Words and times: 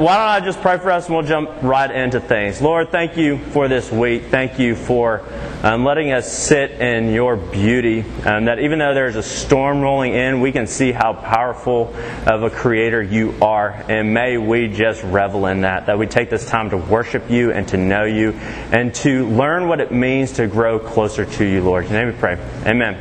why 0.00 0.16
don't 0.16 0.28
I 0.28 0.40
just 0.40 0.62
pray 0.62 0.78
for 0.78 0.90
us 0.90 1.08
and 1.08 1.14
we'll 1.14 1.26
jump 1.26 1.62
right 1.62 1.90
into 1.90 2.20
things. 2.20 2.62
Lord, 2.62 2.90
thank 2.90 3.18
you 3.18 3.36
for 3.36 3.68
this 3.68 3.92
week. 3.92 4.28
Thank 4.28 4.58
you 4.58 4.74
for 4.74 5.22
um, 5.62 5.84
letting 5.84 6.10
us 6.10 6.32
sit 6.32 6.70
in 6.70 7.12
your 7.12 7.36
beauty. 7.36 8.00
Um, 8.24 8.46
that 8.46 8.60
even 8.60 8.78
though 8.78 8.94
there's 8.94 9.16
a 9.16 9.22
storm 9.22 9.82
rolling 9.82 10.14
in, 10.14 10.40
we 10.40 10.52
can 10.52 10.66
see 10.66 10.90
how 10.90 11.12
powerful 11.12 11.94
of 12.26 12.42
a 12.42 12.48
creator 12.48 13.02
you 13.02 13.34
are. 13.42 13.72
And 13.90 14.14
may 14.14 14.38
we 14.38 14.68
just 14.68 15.04
revel 15.04 15.44
in 15.44 15.60
that. 15.60 15.84
That 15.84 15.98
we 15.98 16.06
take 16.06 16.30
this 16.30 16.48
time 16.48 16.70
to 16.70 16.78
worship 16.78 17.28
you 17.28 17.52
and 17.52 17.68
to 17.68 17.76
know 17.76 18.04
you 18.04 18.32
and 18.72 18.94
to 18.94 19.28
learn 19.28 19.68
what 19.68 19.80
it 19.80 19.92
means 19.92 20.32
to 20.32 20.46
grow 20.46 20.78
closer 20.78 21.26
to 21.26 21.44
you, 21.44 21.62
Lord. 21.62 21.84
In 21.84 21.92
your 21.92 22.04
name 22.06 22.14
we 22.14 22.18
pray. 22.18 22.38
Amen. 22.64 22.96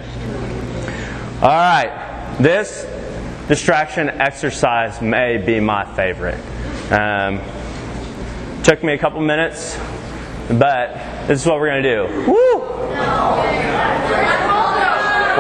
All 1.42 1.48
right. 1.48 2.36
This 2.42 2.86
distraction 3.48 4.10
exercise 4.10 5.02
may 5.02 5.38
be 5.38 5.62
my 5.62 5.86
favorite. 5.96 6.44
Um, 6.92 7.40
took 8.64 8.84
me 8.84 8.93
a 8.93 8.98
couple 8.98 9.21
minutes, 9.21 9.78
but 10.50 10.93
this 11.28 11.42
is 11.42 11.46
what 11.46 11.60
we're 11.60 11.68
going 11.68 11.84
to 11.84 11.96
do. 11.96 12.07
Woo! 12.32 12.60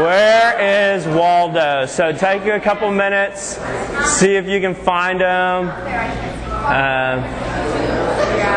Where 0.03 0.93
is 0.95 1.07
Waldo? 1.07 1.87
So 1.87 2.13
take 2.13 2.45
you 2.45 2.53
a 2.53 2.59
couple 2.59 2.91
minutes, 2.91 3.57
see 4.05 4.35
if 4.35 4.47
you 4.47 4.61
can 4.61 4.75
find 4.75 5.21
him. 5.21 5.71
Uh, 6.51 7.17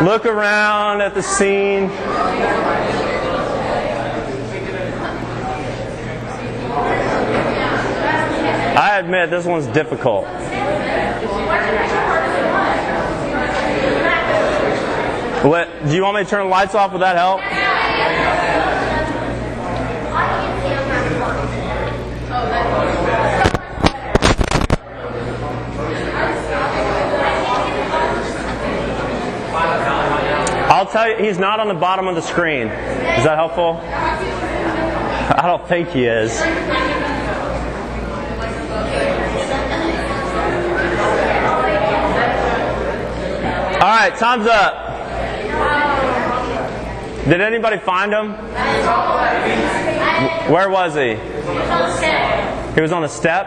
look 0.05 0.27
around 0.27 1.01
at 1.01 1.15
the 1.15 1.23
scene. 1.23 1.91
I 8.77 8.99
admit 8.99 9.31
this 9.31 9.47
one's 9.47 9.67
difficult. 9.69 10.27
Do 15.43 15.49
you 15.49 16.03
want 16.05 16.19
me 16.19 16.23
to 16.23 16.31
turn 16.31 16.45
the 16.45 16.51
lights 16.51 16.77
off? 16.77 16.93
Would 16.93 17.03
that 17.03 17.17
help? 17.17 17.41
I'll 30.71 30.87
tell 30.87 31.11
you, 31.11 31.17
he's 31.25 31.41
not 31.41 31.59
on 31.59 31.67
the 31.67 31.75
bottom 31.75 32.07
of 32.07 32.15
the 32.15 32.23
screen. 32.23 32.69
Is 32.69 33.25
that 33.25 33.37
helpful? 33.37 33.81
I 33.83 35.43
don't 35.45 35.67
think 35.67 35.89
he 35.89 36.05
is. 36.05 36.41
All 43.81 43.89
right, 43.89 44.17
time's 44.17 44.47
up. 44.47 44.82
Did 47.29 47.41
anybody 47.41 47.79
find 47.79 48.13
him? 48.13 48.33
Where 50.51 50.69
was 50.69 50.95
he? 50.95 51.15
He 52.75 52.81
was 52.81 52.91
on 52.91 53.03
the 53.03 53.09
step? 53.09 53.47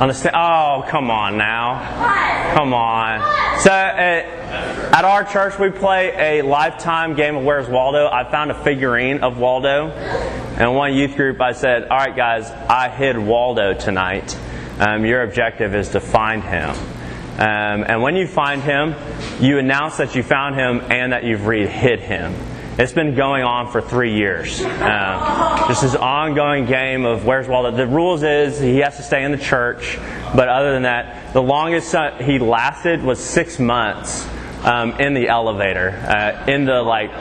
On 0.00 0.08
the 0.08 0.14
step? 0.14 0.32
Oh, 0.34 0.84
come 0.88 1.10
on 1.10 1.36
now. 1.36 2.54
Come 2.54 2.72
on. 2.72 3.20
So, 3.60 3.70
uh, 3.70 4.94
at 4.94 5.04
our 5.04 5.24
church, 5.24 5.58
we 5.58 5.70
play 5.70 6.38
a 6.38 6.42
lifetime 6.42 7.14
game 7.14 7.36
of 7.36 7.44
Where's 7.44 7.68
Waldo. 7.68 8.08
I 8.08 8.30
found 8.30 8.50
a 8.50 8.64
figurine 8.64 9.18
of 9.18 9.38
Waldo. 9.38 9.90
And 9.90 10.74
one 10.74 10.94
youth 10.94 11.14
group, 11.14 11.40
I 11.40 11.52
said, 11.52 11.88
All 11.88 11.98
right, 11.98 12.16
guys, 12.16 12.50
I 12.50 12.88
hid 12.88 13.18
Waldo 13.18 13.74
tonight. 13.74 14.38
Um, 14.78 15.04
your 15.04 15.22
objective 15.22 15.74
is 15.74 15.90
to 15.90 16.00
find 16.00 16.42
him. 16.42 16.74
Um, 17.38 17.84
and 17.86 18.02
when 18.02 18.16
you 18.16 18.26
find 18.26 18.62
him, 18.62 18.96
you 19.40 19.58
announce 19.58 19.98
that 19.98 20.16
you 20.16 20.24
found 20.24 20.56
him 20.56 20.80
and 20.90 21.12
that 21.12 21.22
you've 21.22 21.46
re- 21.46 21.68
hid 21.68 22.00
him. 22.00 22.34
It's 22.78 22.92
been 22.92 23.14
going 23.14 23.44
on 23.44 23.70
for 23.70 23.80
three 23.80 24.14
years. 24.14 24.60
Um, 24.60 25.68
this 25.68 25.84
is 25.84 25.94
ongoing 25.94 26.66
game 26.66 27.04
of 27.04 27.24
where's 27.24 27.48
Waldo. 27.48 27.76
The 27.76 27.86
rules 27.86 28.22
is 28.22 28.60
he 28.60 28.78
has 28.78 28.96
to 28.96 29.02
stay 29.02 29.24
in 29.24 29.32
the 29.32 29.38
church, 29.38 29.98
but 30.34 30.48
other 30.48 30.72
than 30.72 30.82
that, 30.82 31.32
the 31.32 31.42
longest 31.42 31.94
he 32.20 32.38
lasted 32.38 33.02
was 33.02 33.18
six 33.18 33.58
months. 33.58 34.28
Um, 34.64 35.00
in 35.00 35.14
the 35.14 35.28
elevator, 35.28 35.90
uh, 35.90 36.50
in 36.50 36.64
the 36.64 36.82
like, 36.82 37.12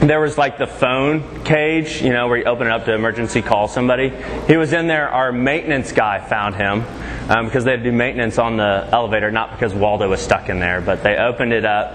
there 0.00 0.18
was 0.18 0.38
like 0.38 0.56
the 0.56 0.66
phone 0.66 1.44
cage, 1.44 2.00
you 2.00 2.10
know, 2.10 2.26
where 2.26 2.38
you 2.38 2.44
open 2.44 2.68
it 2.68 2.72
up 2.72 2.86
to 2.86 2.94
emergency 2.94 3.42
call 3.42 3.68
somebody. 3.68 4.10
He 4.46 4.56
was 4.56 4.72
in 4.72 4.86
there. 4.86 5.10
Our 5.10 5.30
maintenance 5.30 5.92
guy 5.92 6.26
found 6.26 6.54
him 6.54 6.82
um, 7.28 7.44
because 7.44 7.64
they 7.64 7.76
do 7.76 7.92
maintenance 7.92 8.38
on 8.38 8.56
the 8.56 8.88
elevator, 8.92 9.30
not 9.30 9.52
because 9.52 9.74
Waldo 9.74 10.08
was 10.08 10.22
stuck 10.22 10.48
in 10.48 10.58
there, 10.58 10.80
but 10.80 11.02
they 11.02 11.16
opened 11.18 11.52
it 11.52 11.66
up. 11.66 11.92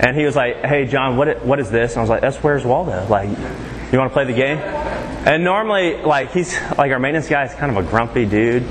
And 0.00 0.16
he 0.16 0.24
was 0.24 0.34
like, 0.34 0.64
"Hey, 0.64 0.86
John, 0.86 1.16
what 1.16 1.44
what 1.44 1.60
is 1.60 1.70
this?" 1.70 1.92
And 1.92 1.98
I 1.98 2.00
was 2.00 2.10
like, 2.10 2.22
"That's 2.22 2.38
where's 2.38 2.64
Waldo? 2.64 3.06
Like, 3.06 3.28
you 3.28 3.98
want 3.98 4.10
to 4.10 4.14
play 4.14 4.24
the 4.24 4.32
game?" 4.32 4.58
And 4.58 5.44
normally, 5.44 6.02
like 6.02 6.32
he's 6.32 6.52
like 6.76 6.90
our 6.90 6.98
maintenance 6.98 7.28
guy 7.28 7.44
is 7.44 7.54
kind 7.54 7.70
of 7.70 7.86
a 7.86 7.88
grumpy 7.88 8.26
dude. 8.26 8.64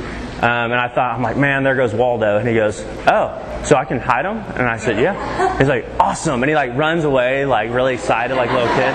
Um, 0.43 0.73
and 0.73 0.73
I 0.73 0.89
thought, 0.89 1.15
I'm 1.15 1.21
like, 1.21 1.37
man, 1.37 1.63
there 1.63 1.73
goes 1.73 1.93
Waldo. 1.93 2.37
And 2.37 2.45
he 2.45 2.53
goes, 2.53 2.81
oh, 3.07 3.29
so 3.63 3.75
I 3.75 3.85
can 3.85 3.99
hide 3.99 4.25
him? 4.25 4.37
And 4.37 4.67
I 4.67 4.77
said, 4.77 4.99
yeah. 4.99 5.57
He's 5.57 5.67
like, 5.67 5.85
awesome. 5.99 6.43
And 6.43 6.49
he 6.49 6.55
like 6.55 6.75
runs 6.75 7.03
away, 7.03 7.45
like 7.45 7.71
really 7.71 7.93
excited, 7.93 8.35
like 8.35 8.51
little 8.51 8.67
kid. 8.75 8.93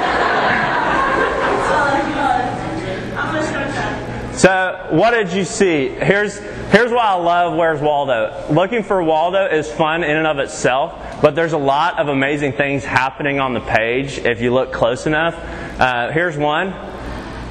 So, 4.39 4.87
what 4.91 5.11
did 5.11 5.33
you 5.33 5.45
see? 5.45 5.89
Here's 5.89 6.39
here's 6.39 6.93
why 6.93 7.07
I 7.07 7.15
love 7.15 7.59
Where's 7.59 7.81
Waldo. 7.81 8.47
Looking 8.53 8.85
for 8.85 9.03
Waldo 9.03 9.47
is 9.47 9.69
fun 9.69 10.05
in 10.05 10.17
and 10.17 10.29
of 10.29 10.39
itself, 10.39 11.21
but 11.21 11.35
there's 11.35 11.55
a 11.55 11.59
lot 11.59 11.99
of 11.99 12.07
amazing 12.07 12.53
things 12.53 12.85
happening 12.85 13.41
on 13.41 13.53
the 13.53 13.61
page 13.61 14.19
if 14.19 14.41
you 14.41 14.55
look 14.55 14.73
close 14.73 15.09
enough. 15.09 15.35
Uh, 15.81 16.13
here's 16.13 16.37
one. 16.37 16.73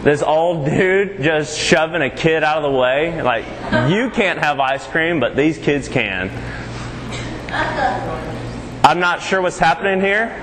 This 0.03 0.23
old 0.23 0.65
dude 0.65 1.21
just 1.21 1.59
shoving 1.59 2.01
a 2.01 2.09
kid 2.09 2.41
out 2.41 2.63
of 2.63 2.63
the 2.63 2.77
way. 2.77 3.21
Like, 3.21 3.43
you 3.91 4.09
can't 4.09 4.39
have 4.39 4.57
ice 4.61 4.87
cream, 4.87 5.19
but 5.19 5.35
these 5.35 5.57
kids 5.57 5.89
can. 5.89 6.29
I'm 7.49 8.99
not 8.99 9.21
sure 9.21 9.41
what's 9.41 9.59
happening 9.59 10.01
here. 10.01 10.35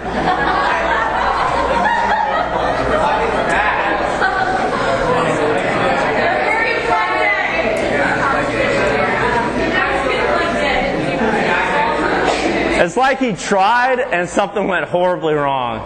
It's 12.84 12.98
like 12.98 13.18
he 13.18 13.32
tried 13.32 13.98
and 13.98 14.28
something 14.28 14.68
went 14.68 14.84
horribly 14.86 15.32
wrong. 15.32 15.80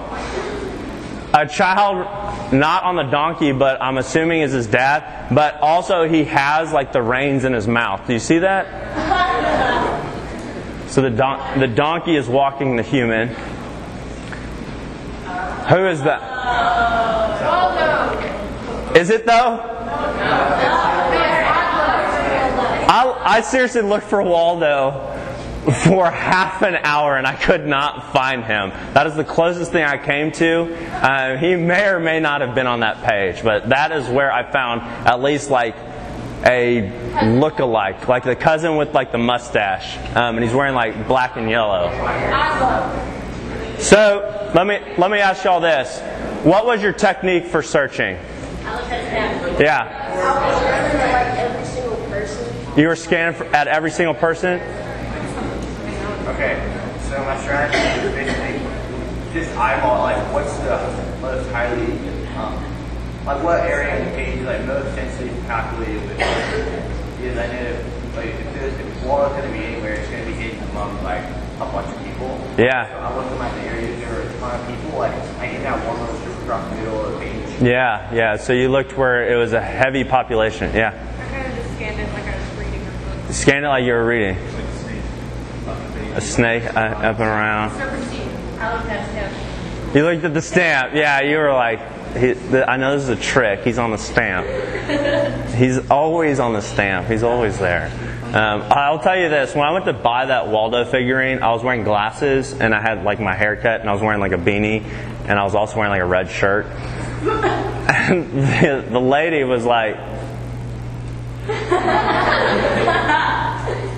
A 1.33 1.47
child, 1.47 2.53
not 2.53 2.83
on 2.83 2.97
the 2.97 3.05
donkey, 3.05 3.53
but 3.53 3.81
I'm 3.81 3.99
assuming 3.99 4.41
is 4.41 4.53
his 4.53 4.67
dad, 4.67 5.33
but 5.33 5.61
also 5.61 6.09
he 6.09 6.25
has 6.25 6.73
like 6.73 6.93
the 6.93 7.03
reins 7.03 7.45
in 7.45 7.53
his 7.53 7.69
mouth. 7.69 8.05
Do 8.07 8.15
you 8.15 8.19
see 8.19 8.39
that? 8.41 9.78
So 10.99 11.03
the, 11.03 11.11
don- 11.11 11.61
the 11.61 11.69
donkey 11.69 12.17
is 12.17 12.27
walking 12.27 12.75
the 12.75 12.83
human. 12.83 13.29
Who 15.69 15.87
is 15.87 16.03
that? 16.03 16.21
Is 18.97 19.09
it 19.11 19.25
though? 19.25 19.61
I, 22.91 23.17
I 23.25 23.41
seriously 23.43 23.83
looked 23.83 24.07
for 24.07 24.21
Waldo 24.25 25.15
for 25.85 26.11
half 26.11 26.63
an 26.63 26.75
hour 26.75 27.17
and 27.17 27.29
I 27.29 27.37
could 27.37 27.65
not 27.65 28.13
find 28.13 28.43
him. 28.43 28.71
That 28.95 29.07
is 29.07 29.15
the 29.15 29.23
closest 29.23 29.71
thing 29.71 29.85
I 29.85 29.99
came 29.99 30.33
to. 30.33 30.75
Uh, 30.97 31.37
he 31.37 31.55
may 31.55 31.87
or 31.87 32.01
may 32.01 32.19
not 32.19 32.41
have 32.41 32.57
been 32.57 32.67
on 32.67 32.81
that 32.81 33.05
page, 33.05 33.45
but 33.45 33.69
that 33.69 33.93
is 33.93 34.09
where 34.09 34.33
I 34.33 34.51
found 34.51 34.81
at 35.07 35.23
least 35.23 35.49
like 35.49 35.77
a 36.45 37.27
look-alike, 37.27 38.09
like 38.09 38.25
the 38.25 38.37
cousin 38.37 38.77
with 38.77 38.95
like 38.95 39.13
the 39.13 39.19
mustache, 39.19 39.97
um, 40.17 40.37
and 40.37 40.45
he's 40.45 40.55
wearing 40.55 40.75
like 40.75 41.09
black 41.09 41.37
and 41.37 41.51
yellow. 41.51 41.91
So 43.79 44.51
let 44.55 44.67
me 44.67 44.81
let 44.97 45.11
me 45.11 45.19
ask 45.19 45.45
y'all 45.45 45.61
this: 45.61 46.01
What 46.45 46.67
was 46.67 46.83
your 46.83 46.93
technique 46.93 47.47
for 47.47 47.63
searching? 47.63 48.17
Yeah. 49.59 50.07
You 52.77 52.87
were 52.87 52.97
scanning 52.97 53.35
for, 53.35 53.45
at 53.47 53.67
every 53.67 53.91
single 53.91 54.15
person. 54.15 54.61
Okay, 56.29 56.55
so 57.09 57.19
my 57.25 57.41
strategy 57.41 57.79
is 57.79 58.13
basically 58.15 58.61
just 59.33 59.51
eyeball 59.57 60.03
like 60.03 60.33
what's 60.33 60.57
the 60.59 60.79
most 61.21 61.51
highly, 61.51 61.93
um, 62.37 62.55
like 63.29 63.45
what 63.45 63.61
area 63.61 63.99
in 63.99 64.05
the 64.07 64.17
page 64.17 64.39
is 64.39 64.47
like 64.47 64.65
most 64.65 64.97
densely 64.97 65.29
populated 65.47 66.01
with. 66.01 66.17
Because 66.17 67.37
I 67.37 67.47
know 67.53 67.85
like 68.17 68.33
if 68.33 68.55
there's 68.55 68.73
if 68.73 69.05
wall 69.05 69.27
is 69.27 69.33
going 69.33 69.53
to 69.53 69.59
be 69.59 69.65
anywhere, 69.65 69.95
it's 69.95 70.09
going 70.09 70.25
to 70.25 70.31
be 70.31 70.35
hidden 70.35 70.63
among 70.71 71.03
like 71.05 71.25
a 71.25 71.69
bunch 71.71 71.95
of 71.95 72.05
people. 72.05 72.41
Yeah. 72.57 72.89
So 72.89 72.97
I 72.97 73.17
looked 73.17 73.31
at 73.33 73.39
my 73.39 73.61
areas 73.67 74.01
there 74.01 74.15
were 74.15 74.23
a 74.23 74.39
ton 74.39 74.59
of 74.59 74.67
people. 74.67 74.99
Like 74.99 75.13
I 75.13 75.47
hit 75.47 75.63
that 75.63 75.87
one 75.87 76.01
little 76.01 76.17
strip 76.17 76.39
across 76.39 76.71
the 76.71 76.77
middle 76.77 77.05
of 77.05 77.13
the 77.13 77.19
page. 77.19 77.63
Yeah, 77.63 78.15
yeah. 78.15 78.37
So 78.37 78.55
you 78.55 78.71
looked 78.71 78.97
where 78.97 79.31
it 79.31 79.37
was 79.37 79.53
a 79.53 79.61
heavy 79.61 80.05
population. 80.05 80.75
Yeah. 80.75 80.89
I 81.21 81.29
kind 81.29 81.53
of 81.53 81.59
just 81.59 81.75
scanned 81.75 82.01
it 82.01 82.11
like 82.15 82.25
I 82.25 82.35
was 82.35 82.59
reading 82.59 82.81
a 82.81 82.91
book. 82.91 83.35
Scanned 83.35 83.65
it 83.67 83.69
like 83.69 83.85
you 83.85 83.93
were 83.93 84.07
reading. 84.07 84.39
a 86.15 86.21
snake 86.23 86.65
uh, 86.65 86.79
up 86.79 87.21
and 87.21 87.29
around. 87.29 87.73
I 87.73 88.75
looked 88.75 88.89
at 88.89 89.07
him. 89.11 89.95
You 89.95 90.05
looked 90.05 90.25
at 90.25 90.33
the 90.33 90.43
stamp. 90.43 90.95
Yeah, 90.95 91.21
you 91.21 91.37
were 91.37 91.53
like, 91.53 91.98
he, 92.19 92.59
I 92.59 92.77
know 92.77 92.95
this 92.97 93.05
is 93.05 93.09
a 93.11 93.17
trick. 93.17 93.61
He's 93.61 93.79
on 93.79 93.91
the 93.91 93.99
stamp. 93.99 94.47
He's 95.55 95.91
always 95.91 96.41
on 96.41 96.53
the 96.53 96.61
stamp. 96.61 97.09
He's 97.09 97.23
always 97.23 97.59
there. 97.59 97.91
Um, 98.29 98.63
I'll 98.71 98.99
tell 98.99 99.19
you 99.19 99.29
this: 99.29 99.55
when 99.55 99.65
I 99.65 99.73
went 99.73 99.87
to 99.87 99.95
buy 99.95 100.27
that 100.27 100.49
Waldo 100.49 100.85
figurine, 100.85 101.43
I 101.43 101.51
was 101.53 101.65
wearing 101.65 101.85
glasses 101.85 102.53
and 102.53 102.75
I 102.75 102.81
had 102.81 103.03
like 103.03 103.21
my 103.21 103.35
haircut 103.35 103.81
and 103.81 103.89
I 103.89 103.93
was 103.93 104.03
wearing 104.03 104.21
like 104.21 104.33
a 104.33 104.37
beanie 104.37 104.83
and 105.29 105.39
I 105.39 105.45
was 105.45 105.55
also 105.55 105.77
wearing 105.77 105.91
like 105.91 106.03
a 106.03 106.07
red 106.07 106.31
shirt. 106.31 106.67
And 106.67 108.33
the, 108.33 108.87
the 108.91 109.01
lady 109.01 109.45
was 109.45 109.65
like, 109.65 109.97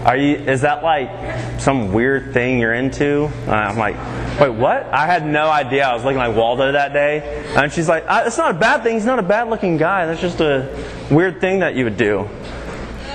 "Are 0.05 0.17
you? 0.17 0.37
Is 0.37 0.63
that 0.63 0.83
like 0.83 1.61
some 1.61 1.93
weird 1.93 2.33
thing 2.33 2.59
you're 2.59 2.75
into?" 2.75 3.31
Uh, 3.47 3.53
I'm 3.53 3.79
like, 3.79 3.97
"Wait, 4.41 4.51
what?" 4.51 4.87
I 4.93 5.07
had 5.07 5.27
no 5.27 5.49
idea. 5.49 5.87
I 5.87 5.95
was 5.95 6.05
looking 6.05 6.19
like 6.19 6.35
Waldo 6.35 6.73
that 6.73 6.93
day, 6.93 7.45
and 7.57 7.73
she's 7.73 7.89
like, 7.89 8.05
"Uh, 8.07 8.25
"It's 8.27 8.39
not 8.39 8.51
a 8.53 8.59
bad 8.59 8.83
thing. 8.83 8.95
He's 8.95 9.07
not 9.07 9.19
a 9.19 9.23
bad-looking 9.23 9.77
guy. 9.77 10.07
That's 10.07 10.21
just 10.21 10.41
a 10.41 10.69
weird 11.11 11.41
thing 11.41 11.61
that 11.61 11.75
you 11.75 11.85
would 11.85 11.97
do." 11.97 12.29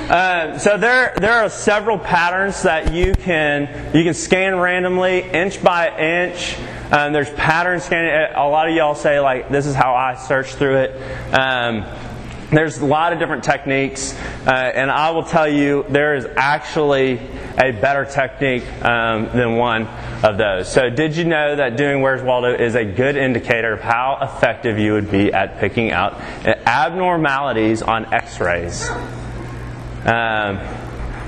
Uh, 0.10 0.60
so 0.60 0.78
there, 0.78 1.16
there 1.18 1.34
are 1.34 1.50
several 1.50 1.98
patterns 1.98 2.62
that 2.62 2.94
you 2.94 3.14
can 3.16 3.68
you 3.92 4.04
can 4.04 4.14
scan 4.14 4.56
randomly, 4.60 5.22
inch 5.22 5.64
by 5.64 5.90
inch. 5.98 6.58
Um, 6.92 7.12
there's 7.12 7.32
pattern 7.32 7.80
scanning. 7.80 8.36
A 8.36 8.48
lot 8.48 8.70
of 8.70 8.76
y'all 8.76 8.94
say 8.94 9.20
like, 9.20 9.50
"This 9.50 9.66
is 9.66 9.74
how 9.74 9.96
I 9.96 10.14
search 10.14 10.54
through 10.54 10.78
it." 10.78 11.34
Um, 11.34 11.86
there's 12.52 12.78
a 12.78 12.86
lot 12.86 13.12
of 13.12 13.20
different 13.20 13.44
techniques, 13.44 14.14
uh, 14.46 14.52
and 14.52 14.92
I 14.92 15.10
will 15.12 15.24
tell 15.24 15.48
you 15.48 15.86
there 15.90 16.16
is 16.16 16.28
actually 16.38 17.20
a 17.58 17.72
better 17.72 18.06
technique 18.06 18.64
um, 18.84 19.26
than 19.34 19.56
one 19.56 19.88
of 20.24 20.38
those. 20.38 20.72
So, 20.72 20.90
did 20.90 21.16
you 21.16 21.26
know 21.26 21.56
that 21.56 21.78
doing 21.78 22.02
Where's 22.02 22.22
Waldo 22.22 22.54
is 22.54 22.76
a 22.76 22.86
good 22.86 23.16
indicator 23.16 23.74
of 23.74 23.82
how 23.82 24.20
effective 24.22 24.78
you 24.78 24.94
would 24.94 25.10
be 25.10 25.34
at 25.34 25.60
picking 25.60 25.92
out 25.92 26.14
abnormalities 26.20 27.82
on 27.82 28.14
X-rays? 28.14 28.90
Um, 30.06 30.60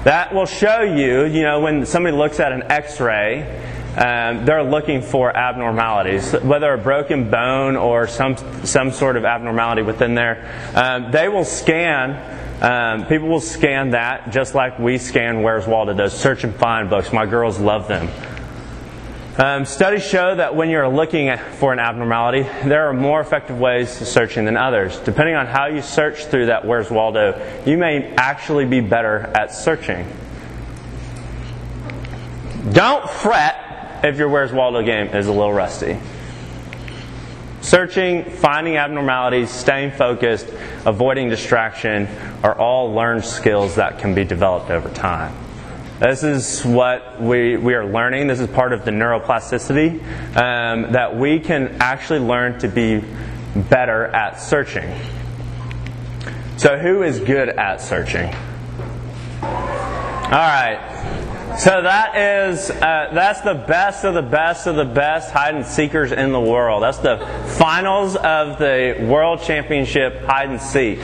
that 0.03 0.33
will 0.33 0.45
show 0.45 0.81
you, 0.81 1.25
you 1.25 1.41
know, 1.41 1.59
when 1.59 1.85
somebody 1.85 2.15
looks 2.15 2.39
at 2.39 2.51
an 2.51 2.63
X-ray, 2.71 3.75
um, 3.97 4.45
they're 4.45 4.63
looking 4.63 5.01
for 5.01 5.35
abnormalities, 5.35 6.31
whether 6.33 6.71
a 6.71 6.77
broken 6.77 7.31
bone 7.31 7.75
or 7.75 8.05
some 8.05 8.37
some 8.63 8.91
sort 8.91 9.17
of 9.17 9.25
abnormality 9.25 9.81
within 9.81 10.13
there. 10.13 10.71
Um, 10.75 11.09
they 11.11 11.27
will 11.29 11.45
scan. 11.45 12.35
Um, 12.61 13.07
people 13.07 13.27
will 13.27 13.41
scan 13.41 13.91
that 13.91 14.29
just 14.31 14.53
like 14.53 14.77
we 14.77 14.99
scan 14.99 15.41
Where's 15.41 15.65
Waldo. 15.65 15.95
Those 15.95 16.13
search 16.13 16.43
and 16.43 16.53
find 16.55 16.91
books. 16.91 17.11
My 17.11 17.25
girls 17.25 17.59
love 17.59 17.87
them. 17.87 18.07
Um, 19.39 19.65
studies 19.65 20.03
show 20.03 20.35
that 20.35 20.55
when 20.55 20.69
you're 20.69 20.87
looking 20.87 21.35
for 21.59 21.73
an 21.73 21.79
abnormality, 21.79 22.43
there 22.65 22.87
are 22.89 22.93
more 22.93 23.19
effective 23.19 23.59
ways 23.59 23.97
to 23.97 24.05
searching 24.05 24.45
than 24.45 24.57
others. 24.57 24.99
Depending 24.99 25.35
on 25.35 25.47
how 25.47 25.67
you 25.67 25.81
search 25.81 26.25
through 26.25 26.47
that 26.47 26.65
Where's 26.65 26.91
Waldo, 26.91 27.63
you 27.65 27.77
may 27.77 28.13
actually 28.15 28.65
be 28.65 28.79
better 28.79 29.31
at 29.35 29.53
searching. 29.53 30.07
Don't 32.73 33.09
fret 33.09 33.66
if 34.03 34.17
your 34.17 34.29
Where's 34.29 34.51
Waldo 34.51 34.83
game 34.83 35.07
is 35.07 35.27
a 35.27 35.31
little 35.31 35.53
rusty. 35.53 35.99
Searching, 37.61 38.23
finding 38.23 38.77
abnormalities, 38.77 39.49
staying 39.49 39.91
focused, 39.91 40.47
avoiding 40.85 41.29
distraction 41.29 42.07
are 42.43 42.57
all 42.57 42.93
learned 42.93 43.25
skills 43.25 43.75
that 43.75 43.99
can 43.99 44.13
be 44.13 44.23
developed 44.23 44.69
over 44.69 44.89
time. 44.89 45.35
This 45.99 46.23
is 46.23 46.63
what 46.63 47.19
we, 47.19 47.57
we 47.57 47.73
are 47.73 47.85
learning. 47.85 48.27
This 48.27 48.39
is 48.39 48.47
part 48.47 48.71
of 48.71 48.85
the 48.85 48.91
neuroplasticity 48.91 49.99
um, 50.37 50.91
that 50.91 51.17
we 51.17 51.39
can 51.39 51.77
actually 51.79 52.19
learn 52.19 52.59
to 52.59 52.67
be 52.67 53.03
better 53.55 54.05
at 54.05 54.39
searching. 54.39 54.93
So, 56.57 56.77
who 56.77 57.01
is 57.01 57.19
good 57.19 57.49
at 57.49 57.81
searching? 57.81 58.33
All 59.41 60.31
right. 60.31 61.16
So 61.57 61.81
that 61.81 62.15
is 62.15 62.69
uh, 62.69 63.09
that's 63.13 63.41
the 63.41 63.55
best 63.55 64.05
of 64.05 64.13
the 64.13 64.21
best 64.21 64.67
of 64.67 64.75
the 64.75 64.85
best 64.85 65.31
hide 65.31 65.55
and 65.55 65.65
seekers 65.65 66.11
in 66.11 66.31
the 66.31 66.39
world. 66.39 66.83
That's 66.83 66.99
the 66.99 67.17
finals 67.57 68.15
of 68.15 68.59
the 68.59 69.07
World 69.09 69.41
Championship 69.41 70.21
hide 70.21 70.49
and 70.51 70.61
seek. 70.61 70.99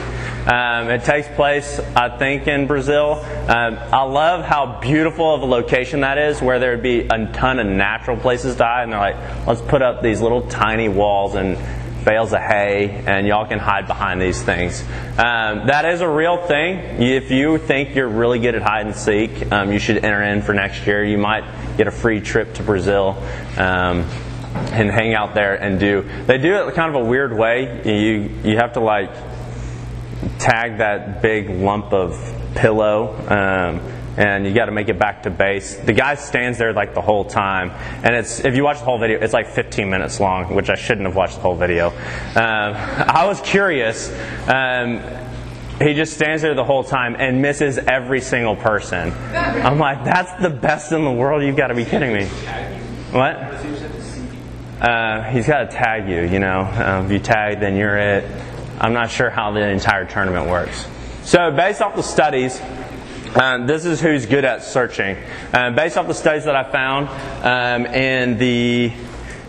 Um, 0.46 0.90
it 0.90 1.02
takes 1.02 1.26
place, 1.34 1.80
I 1.96 2.16
think, 2.18 2.46
in 2.46 2.68
Brazil. 2.68 3.14
Um, 3.48 3.78
I 3.92 4.02
love 4.04 4.44
how 4.44 4.78
beautiful 4.80 5.34
of 5.34 5.42
a 5.42 5.46
location 5.46 6.02
that 6.02 6.18
is, 6.18 6.40
where 6.40 6.60
there 6.60 6.70
would 6.70 6.84
be 6.84 7.00
a 7.00 7.32
ton 7.32 7.58
of 7.58 7.66
natural 7.66 8.16
places 8.16 8.54
to 8.56 8.64
hide, 8.64 8.84
and 8.84 8.92
they're 8.92 9.00
like, 9.00 9.46
let's 9.48 9.60
put 9.60 9.82
up 9.82 10.02
these 10.02 10.20
little 10.20 10.42
tiny 10.42 10.88
walls 10.88 11.34
and 11.34 11.58
bales 12.04 12.32
of 12.32 12.40
hay, 12.40 13.02
and 13.06 13.26
y'all 13.26 13.46
can 13.46 13.58
hide 13.58 13.86
behind 13.86 14.20
these 14.20 14.42
things. 14.42 14.82
Um, 15.18 15.66
that 15.66 15.84
is 15.86 16.00
a 16.00 16.08
real 16.08 16.46
thing. 16.46 17.02
If 17.02 17.30
you 17.30 17.58
think 17.58 17.94
you're 17.94 18.08
really 18.08 18.38
good 18.38 18.54
at 18.54 18.62
hide 18.62 18.86
and 18.86 18.94
seek, 18.94 19.50
um, 19.52 19.72
you 19.72 19.78
should 19.78 20.04
enter 20.04 20.22
in 20.22 20.42
for 20.42 20.54
next 20.54 20.86
year. 20.86 21.04
You 21.04 21.18
might 21.18 21.44
get 21.76 21.86
a 21.86 21.90
free 21.90 22.20
trip 22.20 22.54
to 22.54 22.62
Brazil. 22.62 23.16
Um, 23.56 24.06
and 24.54 24.88
hang 24.88 25.14
out 25.14 25.34
there 25.34 25.56
and 25.56 25.80
do. 25.80 26.08
They 26.26 26.38
do 26.38 26.54
it 26.54 26.74
kind 26.74 26.94
of 26.94 27.02
a 27.02 27.04
weird 27.04 27.36
way. 27.36 27.82
You 27.84 28.30
you 28.48 28.56
have 28.56 28.74
to 28.74 28.80
like 28.80 29.10
tag 30.38 30.78
that 30.78 31.22
big 31.22 31.50
lump 31.50 31.92
of 31.92 32.16
pillow. 32.54 33.16
Um, 33.28 33.80
and 34.16 34.46
you 34.46 34.54
got 34.54 34.66
to 34.66 34.72
make 34.72 34.88
it 34.88 34.98
back 34.98 35.24
to 35.24 35.30
base. 35.30 35.76
The 35.76 35.92
guy 35.92 36.14
stands 36.14 36.58
there 36.58 36.72
like 36.72 36.94
the 36.94 37.00
whole 37.00 37.24
time, 37.24 37.70
and 38.04 38.14
it's 38.14 38.40
if 38.40 38.56
you 38.56 38.64
watch 38.64 38.78
the 38.78 38.84
whole 38.84 38.98
video, 38.98 39.18
it's 39.20 39.32
like 39.32 39.48
15 39.48 39.90
minutes 39.90 40.20
long, 40.20 40.54
which 40.54 40.70
I 40.70 40.76
shouldn't 40.76 41.06
have 41.06 41.16
watched 41.16 41.36
the 41.36 41.40
whole 41.40 41.56
video. 41.56 41.88
Um, 41.88 41.94
I 42.36 43.26
was 43.26 43.40
curious. 43.40 44.10
Um, 44.48 45.02
he 45.80 45.94
just 45.94 46.14
stands 46.14 46.42
there 46.42 46.54
the 46.54 46.64
whole 46.64 46.84
time 46.84 47.16
and 47.18 47.42
misses 47.42 47.78
every 47.78 48.20
single 48.20 48.54
person. 48.54 49.12
I'm 49.12 49.78
like, 49.78 50.04
that's 50.04 50.32
the 50.40 50.50
best 50.50 50.92
in 50.92 51.04
the 51.04 51.10
world. 51.10 51.42
You've 51.42 51.56
got 51.56 51.68
to 51.68 51.74
be 51.74 51.84
kidding 51.84 52.12
me. 52.12 52.26
What? 53.10 53.36
Uh, 54.80 55.22
he's 55.30 55.48
got 55.48 55.70
to 55.70 55.76
tag 55.76 56.08
you. 56.08 56.22
You 56.22 56.38
know, 56.38 56.60
um, 56.60 57.06
if 57.06 57.12
you 57.12 57.18
tag, 57.18 57.58
then 57.58 57.74
you're 57.74 57.96
it. 57.96 58.24
I'm 58.80 58.92
not 58.92 59.10
sure 59.10 59.30
how 59.30 59.50
the 59.52 59.68
entire 59.68 60.04
tournament 60.04 60.48
works. 60.48 60.86
So, 61.22 61.50
based 61.50 61.80
off 61.80 61.96
the 61.96 62.02
studies, 62.02 62.60
um, 63.34 63.66
this 63.66 63.84
is 63.84 64.00
who's 64.00 64.26
good 64.26 64.44
at 64.44 64.62
searching. 64.62 65.16
Um, 65.52 65.74
based 65.74 65.96
off 65.96 66.06
the 66.06 66.14
studies 66.14 66.44
that 66.44 66.54
I 66.54 66.70
found 66.70 67.08
um, 67.44 67.92
in 67.92 68.38
the 68.38 68.92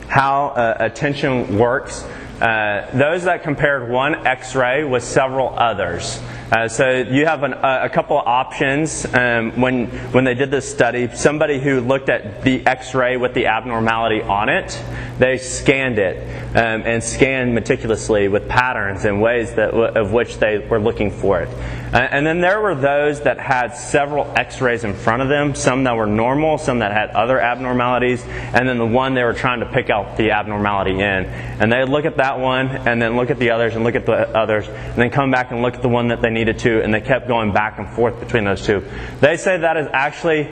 how 0.07 0.47
uh, 0.47 0.77
attention 0.79 1.57
works, 1.57 2.03
uh, 2.41 2.89
those 2.93 3.23
that 3.23 3.43
compared 3.43 3.89
one 3.89 4.25
X-ray 4.25 4.83
with 4.83 5.03
several 5.03 5.57
others. 5.57 6.19
Uh, 6.51 6.67
so 6.67 6.89
you 6.89 7.25
have 7.25 7.41
an, 7.43 7.53
a 7.53 7.89
couple 7.89 8.19
of 8.19 8.27
options 8.27 9.03
um, 9.15 9.59
when 9.59 9.87
when 10.11 10.25
they 10.25 10.35
did 10.35 10.51
this 10.51 10.69
study. 10.69 11.07
Somebody 11.15 11.59
who 11.59 11.81
looked 11.81 12.07
at 12.07 12.43
the 12.43 12.65
X-ray 12.65 13.17
with 13.17 13.33
the 13.33 13.47
abnormality 13.47 14.21
on 14.21 14.49
it, 14.49 14.79
they 15.17 15.37
scanned 15.39 15.97
it 15.97 16.17
um, 16.55 16.83
and 16.85 17.03
scanned 17.03 17.55
meticulously 17.55 18.27
with 18.27 18.47
patterns 18.47 19.05
and 19.05 19.21
ways 19.21 19.55
that 19.55 19.71
of 19.73 20.11
which 20.11 20.37
they 20.37 20.59
were 20.59 20.79
looking 20.79 21.09
for 21.09 21.41
it. 21.41 21.49
And 21.95 22.27
then 22.27 22.41
there 22.41 22.59
were 22.59 22.75
those 22.75 23.21
that 23.21 23.39
had 23.39 23.69
several 23.69 24.29
X-rays 24.35 24.83
in 24.83 24.93
front 24.93 25.21
of 25.21 25.29
them, 25.29 25.55
some 25.55 25.85
that 25.85 25.95
were 25.95 26.05
normal, 26.05 26.57
some 26.57 26.79
that 26.79 26.91
had 26.91 27.11
other 27.11 27.39
abnormalities, 27.39 28.21
and 28.25 28.67
then 28.67 28.77
the 28.77 28.85
one 28.85 29.13
they 29.13 29.23
were 29.23 29.33
trying 29.33 29.61
to 29.61 29.65
pick 29.65 29.89
out 29.89 30.17
the 30.17 30.31
abnormality 30.31 30.91
in. 30.91 30.99
And 31.01 31.71
they 31.71 31.79
would 31.79 31.89
look 31.89 32.03
at 32.03 32.17
that 32.17 32.37
one, 32.39 32.67
and 32.67 33.01
then 33.01 33.15
look 33.15 33.29
at 33.29 33.39
the 33.39 33.51
others, 33.51 33.75
and 33.75 33.85
look 33.85 33.95
at 33.95 34.05
the 34.05 34.13
others, 34.37 34.67
and 34.67 34.97
then 34.97 35.09
come 35.09 35.31
back 35.31 35.51
and 35.51 35.61
look 35.61 35.75
at 35.75 35.81
the 35.81 35.87
one 35.87 36.09
that 36.09 36.21
they 36.21 36.29
needed 36.29 36.59
to, 36.59 36.83
and 36.83 36.93
they 36.93 36.99
kept 36.99 37.29
going 37.29 37.53
back 37.53 37.79
and 37.79 37.87
forth 37.89 38.19
between 38.19 38.43
those 38.43 38.65
two. 38.65 38.83
They 39.21 39.37
say 39.37 39.57
that 39.59 39.77
is 39.77 39.87
actually 39.93 40.49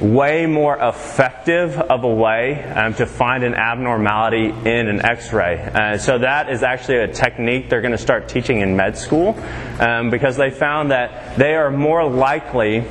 way 0.00 0.44
more 0.44 0.76
effective 0.76 1.78
of 1.78 2.04
a 2.04 2.14
way 2.14 2.62
um, 2.62 2.92
to 2.94 3.06
find 3.06 3.42
an 3.42 3.54
abnormality 3.54 4.48
in 4.48 4.88
an 4.88 5.02
X-ray. 5.02 5.62
Uh, 5.62 5.96
so 5.96 6.18
that 6.18 6.50
is 6.50 6.62
actually 6.62 6.98
a 6.98 7.08
technique 7.08 7.70
they're 7.70 7.80
going 7.80 7.92
to 7.92 7.98
start 7.98 8.28
teaching 8.28 8.60
in 8.60 8.76
med 8.76 8.98
school 8.98 9.34
um, 9.80 10.10
because 10.10 10.36
they 10.36 10.50
found 10.50 10.73
that 10.82 11.36
they 11.36 11.54
are 11.54 11.70
more 11.70 12.08
likely 12.08 12.84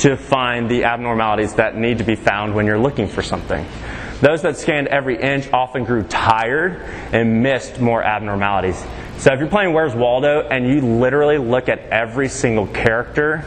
to 0.00 0.16
find 0.16 0.70
the 0.70 0.84
abnormalities 0.84 1.54
that 1.54 1.76
need 1.76 1.98
to 1.98 2.04
be 2.04 2.14
found 2.14 2.54
when 2.54 2.66
you're 2.66 2.78
looking 2.78 3.08
for 3.08 3.22
something. 3.22 3.66
Those 4.20 4.42
that 4.42 4.56
scanned 4.56 4.88
every 4.88 5.20
inch 5.20 5.48
often 5.52 5.84
grew 5.84 6.02
tired 6.02 6.82
and 7.12 7.42
missed 7.42 7.80
more 7.80 8.02
abnormalities. 8.02 8.82
So 9.18 9.32
if 9.32 9.40
you're 9.40 9.48
playing 9.48 9.72
Where's 9.72 9.94
Waldo 9.94 10.46
and 10.48 10.68
you 10.68 10.80
literally 10.80 11.38
look 11.38 11.68
at 11.68 11.80
every 11.90 12.28
single 12.28 12.66
character, 12.66 13.44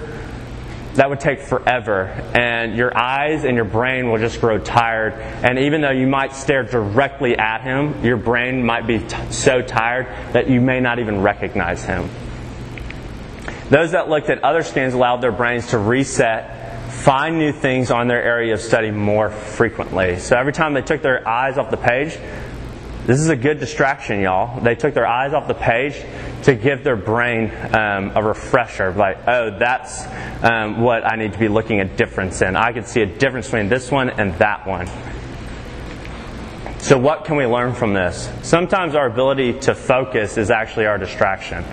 that 0.95 1.09
would 1.09 1.19
take 1.19 1.41
forever. 1.41 2.07
And 2.33 2.75
your 2.75 2.97
eyes 2.97 3.45
and 3.45 3.55
your 3.55 3.65
brain 3.65 4.09
will 4.09 4.17
just 4.17 4.41
grow 4.41 4.57
tired. 4.59 5.13
And 5.13 5.59
even 5.59 5.81
though 5.81 5.91
you 5.91 6.07
might 6.07 6.33
stare 6.33 6.63
directly 6.63 7.37
at 7.37 7.61
him, 7.61 8.03
your 8.03 8.17
brain 8.17 8.65
might 8.65 8.87
be 8.87 8.99
t- 8.99 9.31
so 9.31 9.61
tired 9.61 10.07
that 10.33 10.49
you 10.49 10.59
may 10.59 10.79
not 10.79 10.99
even 10.99 11.21
recognize 11.21 11.83
him. 11.83 12.09
Those 13.71 13.91
that 13.93 14.09
looked 14.09 14.29
at 14.29 14.43
other 14.43 14.63
scans 14.63 14.93
allowed 14.93 15.21
their 15.21 15.31
brains 15.31 15.67
to 15.67 15.79
reset 15.79 16.61
find 16.91 17.39
new 17.39 17.51
things 17.51 17.89
on 17.89 18.07
their 18.07 18.21
area 18.21 18.53
of 18.53 18.61
study 18.61 18.91
more 18.91 19.31
frequently. 19.31 20.19
So 20.19 20.37
every 20.37 20.53
time 20.53 20.73
they 20.73 20.81
took 20.81 21.01
their 21.01 21.27
eyes 21.27 21.57
off 21.57 21.71
the 21.71 21.77
page, 21.77 22.17
this 23.07 23.19
is 23.19 23.29
a 23.29 23.35
good 23.35 23.59
distraction, 23.59 24.19
y'all. 24.19 24.61
They 24.61 24.75
took 24.75 24.93
their 24.93 25.07
eyes 25.07 25.33
off 25.33 25.47
the 25.47 25.55
page 25.55 25.95
to 26.43 26.53
give 26.53 26.83
their 26.83 26.95
brain 26.95 27.49
um, 27.73 28.11
a 28.13 28.21
refresher. 28.21 28.91
Like, 28.91 29.27
oh, 29.27 29.57
that's 29.57 30.05
um, 30.43 30.81
what 30.81 31.03
I 31.05 31.15
need 31.15 31.33
to 31.33 31.39
be 31.39 31.47
looking 31.47 31.79
at 31.79 31.97
difference 31.97 32.41
in. 32.41 32.55
I 32.55 32.73
can 32.73 32.83
see 32.83 33.01
a 33.01 33.05
difference 33.07 33.47
between 33.47 33.69
this 33.69 33.89
one 33.89 34.09
and 34.09 34.33
that 34.35 34.67
one. 34.67 34.87
So, 36.79 36.97
what 36.97 37.25
can 37.25 37.37
we 37.37 37.45
learn 37.45 37.73
from 37.73 37.93
this? 37.93 38.29
Sometimes 38.43 38.95
our 38.95 39.07
ability 39.07 39.59
to 39.61 39.73
focus 39.73 40.37
is 40.37 40.51
actually 40.51 40.87
our 40.87 40.97
distraction. 40.97 41.63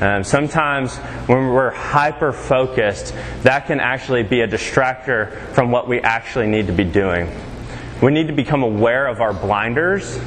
Um, 0.00 0.24
sometimes 0.24 0.96
when 1.26 1.48
we're 1.48 1.70
hyper 1.70 2.32
focused, 2.32 3.14
that 3.42 3.66
can 3.66 3.80
actually 3.80 4.22
be 4.22 4.42
a 4.42 4.48
distractor 4.48 5.36
from 5.54 5.70
what 5.70 5.88
we 5.88 6.00
actually 6.00 6.46
need 6.46 6.66
to 6.66 6.72
be 6.72 6.84
doing. 6.84 7.30
We 8.02 8.12
need 8.12 8.26
to 8.26 8.34
become 8.34 8.62
aware 8.62 9.06
of 9.06 9.20
our 9.20 9.32
blinders 9.32 10.18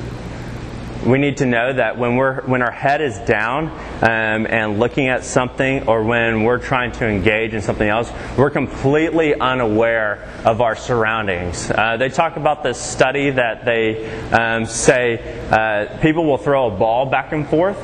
we 1.06 1.18
need 1.18 1.38
to 1.38 1.46
know 1.46 1.72
that 1.72 1.98
when 1.98 2.18
we're 2.18 2.42
when 2.42 2.62
our 2.62 2.72
head 2.72 3.02
is 3.02 3.18
down 3.20 3.70
um, 4.02 4.46
and 4.50 4.80
looking 4.80 5.08
at 5.08 5.24
something, 5.24 5.88
or 5.88 6.04
when 6.04 6.44
we're 6.44 6.60
trying 6.60 6.92
to 6.94 7.08
engage 7.08 7.54
in 7.54 7.62
something 7.62 7.88
else, 7.88 8.12
we're 8.38 8.50
completely 8.50 9.34
unaware 9.34 10.30
of 10.44 10.60
our 10.60 10.76
surroundings. 10.76 11.72
Uh, 11.72 11.96
they 11.98 12.10
talk 12.10 12.36
about 12.36 12.64
this 12.64 12.80
study 12.80 13.30
that 13.30 13.64
they 13.64 14.10
um, 14.32 14.66
say 14.66 15.48
uh, 15.50 15.98
people 16.02 16.26
will 16.26 16.38
throw 16.38 16.68
a 16.68 16.78
ball 16.78 17.06
back 17.06 17.32
and 17.32 17.48
forth 17.48 17.78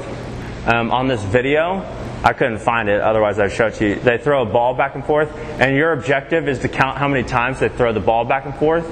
um, 0.66 0.92
on 0.92 1.08
this 1.08 1.24
video. 1.24 1.84
I 2.24 2.34
couldn't 2.34 2.58
find 2.58 2.90
it, 2.90 3.02
otherwise 3.02 3.38
I'd 3.38 3.52
show 3.52 3.68
it 3.68 3.76
to 3.76 3.90
you. 3.90 3.96
They 3.96 4.18
throw 4.18 4.42
a 4.42 4.46
ball 4.46 4.74
back 4.74 4.96
and 4.96 5.06
forth, 5.06 5.32
and 5.60 5.76
your 5.76 5.94
objective 5.94 6.48
is 6.48 6.60
to 6.60 6.70
count 6.70 6.98
how 6.98 7.08
many 7.08 7.22
times 7.28 7.60
they 7.60 7.70
throw 7.70 7.94
the 7.94 8.00
ball 8.00 8.26
back 8.26 8.46
and 8.46 8.56
forth. 8.56 8.86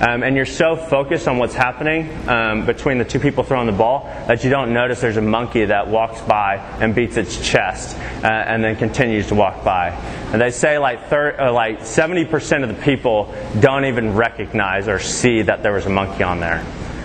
Um, 0.00 0.22
and 0.22 0.34
you're 0.34 0.46
so 0.46 0.76
focused 0.76 1.28
on 1.28 1.36
what's 1.36 1.54
happening 1.54 2.10
um, 2.26 2.64
between 2.64 2.96
the 2.96 3.04
two 3.04 3.20
people 3.20 3.44
throwing 3.44 3.66
the 3.66 3.72
ball 3.72 4.04
that 4.26 4.42
you 4.42 4.48
don't 4.48 4.72
notice 4.72 5.02
there's 5.02 5.18
a 5.18 5.22
monkey 5.22 5.66
that 5.66 5.88
walks 5.88 6.22
by 6.22 6.56
and 6.80 6.94
beats 6.94 7.18
its 7.18 7.46
chest 7.46 7.98
uh, 8.24 8.26
and 8.26 8.64
then 8.64 8.76
continues 8.76 9.26
to 9.26 9.34
walk 9.34 9.62
by. 9.62 9.90
And 10.32 10.40
they 10.40 10.52
say 10.52 10.78
like 10.78 11.08
thir- 11.08 11.38
uh, 11.38 11.52
like 11.52 11.80
70% 11.80 12.62
of 12.62 12.74
the 12.74 12.82
people 12.82 13.34
don't 13.60 13.84
even 13.84 14.14
recognize 14.14 14.88
or 14.88 14.98
see 14.98 15.42
that 15.42 15.62
there 15.62 15.74
was 15.74 15.84
a 15.84 15.90
monkey 15.90 16.22
on 16.22 16.40
there. 16.40 16.64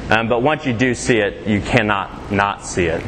Um, 0.10 0.29
but 0.29 0.41
once 0.41 0.65
you 0.65 0.72
do 0.72 0.96
see 0.96 1.17
it, 1.17 1.48
you 1.48 1.60
cannot 1.60 2.32
not 2.32 2.65
see 2.65 2.86
it. 2.86 3.03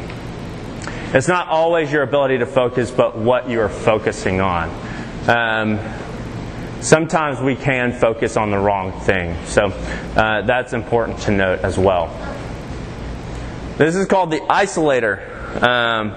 It's 1.14 1.28
not 1.28 1.48
always 1.48 1.90
your 1.90 2.02
ability 2.02 2.38
to 2.38 2.46
focus, 2.46 2.90
but 2.90 3.16
what 3.16 3.48
you 3.48 3.62
are 3.62 3.70
focusing 3.70 4.42
on. 4.42 4.68
Um, 5.26 5.80
sometimes 6.82 7.40
we 7.40 7.56
can 7.56 7.92
focus 7.92 8.36
on 8.36 8.50
the 8.50 8.58
wrong 8.58 8.92
thing. 9.00 9.34
So 9.46 9.66
uh, 10.16 10.42
that's 10.42 10.74
important 10.74 11.20
to 11.20 11.30
note 11.30 11.60
as 11.60 11.78
well. 11.78 12.08
This 13.78 13.96
is 13.96 14.06
called 14.06 14.30
the 14.30 14.40
isolator. 14.40 15.62
Um, 15.62 16.14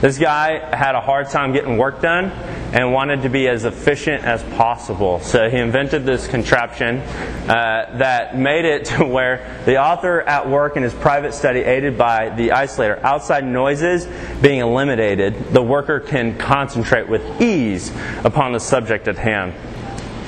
this 0.00 0.18
guy 0.18 0.58
had 0.76 0.96
a 0.96 1.00
hard 1.00 1.30
time 1.30 1.52
getting 1.52 1.78
work 1.78 2.02
done 2.02 2.30
and 2.72 2.92
wanted 2.92 3.22
to 3.22 3.28
be 3.28 3.48
as 3.48 3.64
efficient 3.64 4.24
as 4.24 4.42
possible. 4.54 5.20
So 5.20 5.50
he 5.50 5.58
invented 5.58 6.04
this 6.04 6.26
contraption 6.26 6.98
uh, 6.98 7.96
that 7.98 8.36
made 8.36 8.64
it 8.64 8.84
to 8.96 9.04
where 9.04 9.62
the 9.66 9.80
author 9.80 10.22
at 10.22 10.48
work 10.48 10.76
in 10.76 10.82
his 10.82 10.94
private 10.94 11.34
study, 11.34 11.60
aided 11.60 11.98
by 11.98 12.30
the 12.30 12.48
isolator, 12.48 13.00
outside 13.02 13.44
noises 13.44 14.06
being 14.40 14.60
eliminated, 14.60 15.52
the 15.52 15.62
worker 15.62 16.00
can 16.00 16.38
concentrate 16.38 17.08
with 17.08 17.40
ease 17.40 17.92
upon 18.24 18.52
the 18.52 18.60
subject 18.60 19.06
at 19.08 19.16
hand. 19.16 19.54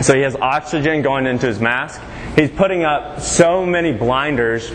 So 0.03 0.15
he 0.15 0.23
has 0.23 0.37
oxygen 0.37 1.03
going 1.03 1.27
into 1.27 1.47
his 1.47 1.61
mask. 1.61 2.01
He's 2.37 2.51
putting 2.51 2.83
up 2.83 3.21
so 3.21 3.65
many 3.65 3.93
blinders 3.93 4.71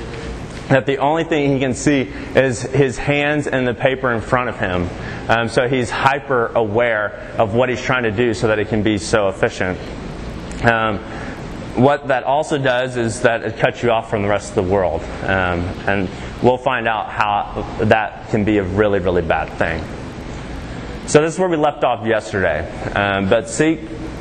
that 0.69 0.85
the 0.85 0.97
only 0.99 1.23
thing 1.23 1.51
he 1.51 1.59
can 1.59 1.73
see 1.73 2.01
is 2.35 2.61
his 2.61 2.97
hands 2.97 3.47
and 3.47 3.67
the 3.67 3.73
paper 3.73 4.11
in 4.13 4.21
front 4.21 4.49
of 4.49 4.57
him. 4.59 4.87
Um, 5.27 5.49
so 5.49 5.67
he's 5.67 5.89
hyper 5.89 6.47
aware 6.55 7.33
of 7.37 7.53
what 7.55 7.69
he's 7.69 7.81
trying 7.81 8.03
to 8.03 8.11
do 8.11 8.33
so 8.33 8.47
that 8.47 8.59
he 8.59 8.65
can 8.65 8.83
be 8.83 8.97
so 8.97 9.29
efficient. 9.29 9.77
Um, 10.63 10.99
what 11.75 12.07
that 12.07 12.23
also 12.23 12.57
does 12.57 12.97
is 12.97 13.21
that 13.21 13.43
it 13.43 13.57
cuts 13.57 13.81
you 13.81 13.91
off 13.91 14.09
from 14.09 14.21
the 14.21 14.27
rest 14.27 14.49
of 14.49 14.55
the 14.55 14.71
world. 14.71 15.01
Um, 15.23 15.61
and 15.87 16.09
we'll 16.41 16.57
find 16.57 16.87
out 16.87 17.09
how 17.09 17.77
that 17.85 18.29
can 18.29 18.43
be 18.43 18.57
a 18.57 18.63
really, 18.63 18.99
really 18.99 19.21
bad 19.21 19.49
thing. 19.57 19.83
So 21.07 21.21
this 21.21 21.33
is 21.33 21.39
where 21.39 21.49
we 21.49 21.57
left 21.57 21.83
off 21.83 22.05
yesterday. 22.05 22.69
Um, 22.91 23.29
but 23.29 23.49
seek 23.49 23.79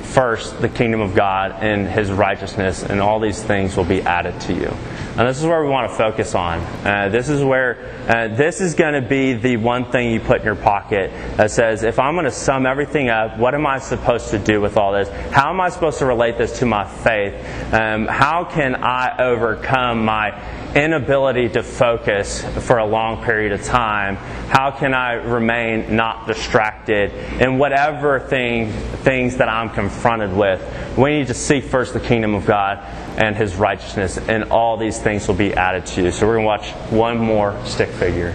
first 0.09 0.61
the 0.61 0.69
kingdom 0.69 1.00
of 1.00 1.15
God 1.15 1.53
and 1.61 1.87
his 1.87 2.11
righteousness, 2.11 2.83
and 2.83 3.00
all 3.00 3.21
these 3.21 3.43
things 3.43 3.77
will 3.77 3.85
be 3.85 4.03
added 4.03 4.41
to 4.43 4.55
you. 4.55 4.75
And 5.19 5.29
this 5.29 5.38
is 5.38 5.47
where 5.47 5.62
we 5.62 5.69
want 5.69 5.91
to 5.91 5.97
focus 5.97 6.35
on. 6.35 6.61
Uh, 6.87 7.09
this 7.09 7.29
is 7.29 7.43
where 7.43 8.07
uh, 8.09 8.29
this 8.29 8.61
is 8.61 8.75
going 8.75 8.95
to 8.95 9.07
be 9.07 9.35
the 9.35 9.57
one 9.57 9.91
thing 9.91 10.12
you 10.12 10.21
put 10.21 10.41
in 10.41 10.47
your 10.47 10.55
pocket 10.55 11.11
that 11.37 11.50
says, 11.50 11.83
if 11.83 11.99
I'm 11.99 12.15
going 12.15 12.25
to 12.25 12.31
sum 12.31 12.67
everything 12.67 13.09
up, 13.09 13.37
what 13.37 13.55
am 13.55 13.67
I 13.67 13.81
supposed 13.81 14.31
to 14.31 14.38
do 14.38 14.61
with 14.61 14.77
all 14.77 14.93
this? 14.93 15.09
How 15.33 15.50
am 15.50 15.61
I 15.61 15.71
supposed 15.71 15.99
to 15.99 16.07
relate 16.07 16.38
this 16.38 16.61
to 16.61 16.67
my 16.67 16.87
faith? 16.87 17.35
Um, 17.75 18.07
how 18.07 18.45
can 18.45 18.77
I 18.77 19.17
overcome 19.19 20.05
my 20.05 20.31
inability 20.75 21.49
to 21.51 21.63
focus 21.63 22.43
for 22.67 22.79
a 22.79 22.87
long 22.87 23.25
period 23.25 23.53
of 23.53 23.63
time? 23.63 24.17
How 24.17 24.71
can 24.71 24.95
I 24.95 25.15
remain 25.15 25.97
not 25.97 26.27
distracted 26.27 27.13
in 27.41 27.59
whatever 27.59 28.21
thing, 28.21 28.73
things 28.73 29.37
that 29.39 29.49
I'm 29.49 29.71
confronted 29.71 30.35
with? 30.35 30.61
We 30.97 31.19
need 31.19 31.29
to 31.29 31.35
seek 31.35 31.65
first 31.65 31.95
the 31.95 32.01
kingdom 32.01 32.35
of 32.35 32.47
God 32.47 32.79
and 33.19 33.37
his 33.37 33.57
righteousness, 33.57 34.19
and 34.19 34.45
all 34.45 34.77
these 34.77 35.01
things 35.01 35.27
will 35.27 35.35
be 35.35 35.55
added 35.55 35.87
to 35.87 36.05
you. 36.05 36.11
So 36.11 36.27
we're 36.27 36.41
going 36.41 36.45
to 36.45 36.47
watch 36.47 36.71
one 36.91 37.19
more 37.19 37.59
stick 37.65 37.89
figure. 37.91 38.35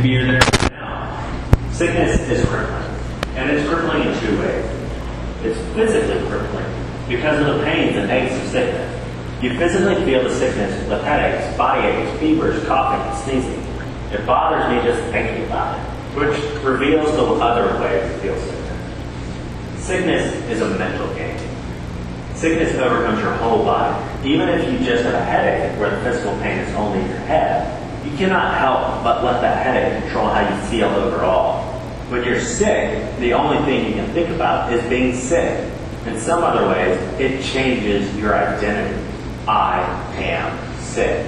Maybe 0.00 0.14
you're 0.14 0.24
there 0.24 0.40
now. 0.70 1.70
Sickness 1.72 2.20
is 2.20 2.46
crippling. 2.46 2.84
And 3.34 3.50
it's 3.50 3.68
crippling 3.68 4.08
in 4.08 4.18
two 4.20 4.38
ways. 4.38 4.64
It's 5.42 5.58
physically 5.74 6.26
crippling 6.26 6.64
because 7.06 7.46
of 7.46 7.58
the 7.58 7.64
pains 7.64 7.96
and 7.96 8.10
aches 8.10 8.34
of 8.34 8.50
sickness. 8.50 8.96
You 9.42 9.56
physically 9.56 9.94
feel 10.04 10.22
the 10.22 10.34
sickness 10.34 10.86
with 10.86 11.02
headaches, 11.02 11.56
body 11.56 11.86
aches, 11.86 12.20
fevers, 12.20 12.62
coughing, 12.66 13.24
sneezing. 13.24 13.64
It 14.12 14.26
bothers 14.26 14.68
me 14.68 14.82
just 14.86 15.02
thinking 15.10 15.46
about 15.46 15.78
it, 15.78 15.82
which 16.14 16.62
reveals 16.62 17.10
the 17.12 17.22
other 17.22 17.80
way 17.80 18.00
to 18.00 18.18
feel 18.18 18.38
sickness. 18.38 19.82
Sickness 19.82 20.34
is 20.50 20.60
a 20.60 20.68
mental 20.78 21.06
game. 21.14 21.38
Sickness 22.34 22.74
overcomes 22.74 23.18
your 23.20 23.32
whole 23.36 23.64
body. 23.64 24.28
Even 24.28 24.46
if 24.50 24.70
you 24.70 24.86
just 24.86 25.04
have 25.04 25.14
a 25.14 25.24
headache 25.24 25.80
where 25.80 25.88
the 25.88 26.02
physical 26.02 26.34
pain 26.40 26.58
is 26.58 26.74
only 26.74 27.00
in 27.00 27.08
your 27.08 27.16
head, 27.20 28.04
you 28.04 28.14
cannot 28.18 28.58
help 28.58 29.02
but 29.02 29.24
let 29.24 29.40
that 29.40 29.64
headache 29.64 30.02
control 30.02 30.28
how 30.28 30.46
you 30.46 30.62
feel 30.68 30.88
overall. 30.88 31.62
When 32.10 32.24
you're 32.24 32.40
sick, 32.40 33.18
the 33.20 33.32
only 33.32 33.56
thing 33.64 33.86
you 33.86 33.94
can 33.94 34.12
think 34.12 34.28
about 34.28 34.70
is 34.70 34.86
being 34.90 35.14
sick. 35.14 35.72
In 36.04 36.20
some 36.20 36.44
other 36.44 36.68
ways, 36.68 36.98
it 37.18 37.42
changes 37.42 38.14
your 38.18 38.36
identity. 38.36 39.09
I 39.50 39.82
am 40.18 40.80
sick. 40.80 41.26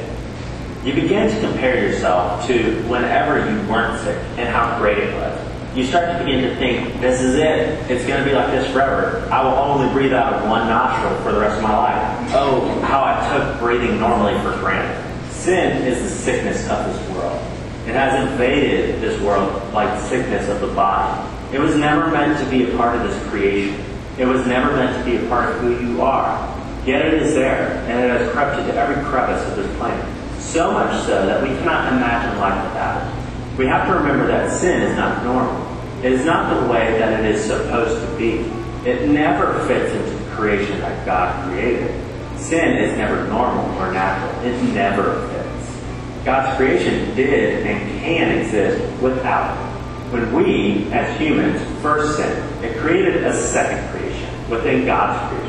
You 0.85 0.95
begin 0.95 1.29
to 1.29 1.41
compare 1.41 1.85
yourself 1.85 2.47
to 2.47 2.81
whenever 2.85 3.39
you 3.51 3.69
weren't 3.69 4.01
sick 4.05 4.17
and 4.39 4.49
how 4.49 4.79
great 4.79 4.99
it 4.99 5.13
was. 5.17 5.77
You 5.77 5.85
start 5.85 6.17
to 6.17 6.25
begin 6.25 6.43
to 6.43 6.55
think, 6.55 7.01
this 7.01 7.21
is 7.21 7.35
it. 7.35 7.91
It's 7.91 8.07
going 8.07 8.23
to 8.23 8.29
be 8.29 8.33
like 8.33 8.53
this 8.53 8.73
forever. 8.73 9.29
I 9.33 9.43
will 9.43 9.59
only 9.59 9.93
breathe 9.93 10.13
out 10.13 10.35
of 10.35 10.49
one 10.49 10.69
nostril 10.69 11.21
for 11.25 11.33
the 11.33 11.41
rest 11.41 11.57
of 11.57 11.65
my 11.65 11.77
life. 11.77 12.33
Oh, 12.33 12.81
how 12.83 13.03
I 13.03 13.37
took 13.37 13.59
breathing 13.59 13.99
normally 13.99 14.35
for 14.43 14.57
granted. 14.61 15.03
Sin 15.33 15.83
is 15.83 16.01
the 16.01 16.09
sickness 16.09 16.69
of 16.69 16.87
this 16.87 17.17
world. 17.17 17.43
It 17.89 17.95
has 17.95 18.31
invaded 18.31 19.01
this 19.01 19.21
world 19.21 19.73
like 19.73 20.01
sickness 20.01 20.49
of 20.49 20.61
the 20.61 20.69
body. 20.69 21.29
It 21.53 21.59
was 21.59 21.75
never 21.75 22.09
meant 22.09 22.39
to 22.39 22.49
be 22.49 22.71
a 22.71 22.77
part 22.77 22.95
of 22.95 23.03
this 23.03 23.31
creation. 23.31 23.85
It 24.17 24.27
was 24.27 24.47
never 24.47 24.77
meant 24.77 24.97
to 24.97 25.11
be 25.11 25.17
a 25.17 25.29
part 25.29 25.53
of 25.53 25.61
who 25.61 25.85
you 25.85 26.03
are. 26.03 26.62
Yet 26.85 27.07
it 27.07 27.23
is 27.23 27.35
there, 27.35 27.79
and 27.89 28.05
it 28.05 28.11
has 28.11 28.33
crept 28.33 28.59
into 28.59 28.75
every 28.75 29.03
crevice 29.05 29.47
of 29.49 29.57
this 29.57 29.77
planet. 29.77 30.05
So 30.41 30.73
much 30.73 31.05
so 31.05 31.25
that 31.27 31.41
we 31.41 31.49
cannot 31.49 31.93
imagine 31.93 32.39
life 32.41 32.65
without 32.65 33.07
it. 33.07 33.59
We 33.59 33.67
have 33.67 33.87
to 33.87 33.95
remember 33.95 34.27
that 34.27 34.51
sin 34.51 34.83
is 34.83 34.97
not 34.97 35.23
normal. 35.23 35.69
It 36.03 36.13
is 36.13 36.25
not 36.25 36.53
the 36.53 36.73
way 36.73 36.99
that 36.99 37.21
it 37.21 37.35
is 37.35 37.45
supposed 37.45 38.01
to 38.05 38.17
be. 38.19 38.51
It 38.89 39.09
never 39.09 39.65
fits 39.69 39.93
into 39.95 40.25
the 40.25 40.35
creation 40.35 40.81
that 40.81 41.07
God 41.07 41.49
created. 41.49 41.95
Sin 42.37 42.77
is 42.79 42.99
never 42.99 43.29
normal 43.29 43.65
or 43.79 43.93
natural. 43.93 44.45
It 44.45 44.61
never 44.75 45.29
fits. 45.29 45.85
God's 46.25 46.57
creation 46.57 47.15
did 47.15 47.65
and 47.65 48.01
can 48.01 48.39
exist 48.39 49.01
without 49.01 49.57
it. 49.57 49.73
When 50.13 50.33
we, 50.35 50.93
as 50.93 51.17
humans, 51.19 51.63
first 51.81 52.17
sinned, 52.17 52.65
it 52.65 52.77
created 52.79 53.23
a 53.25 53.33
second 53.33 53.89
creation 53.91 54.51
within 54.51 54.85
God's 54.85 55.31
creation. 55.31 55.42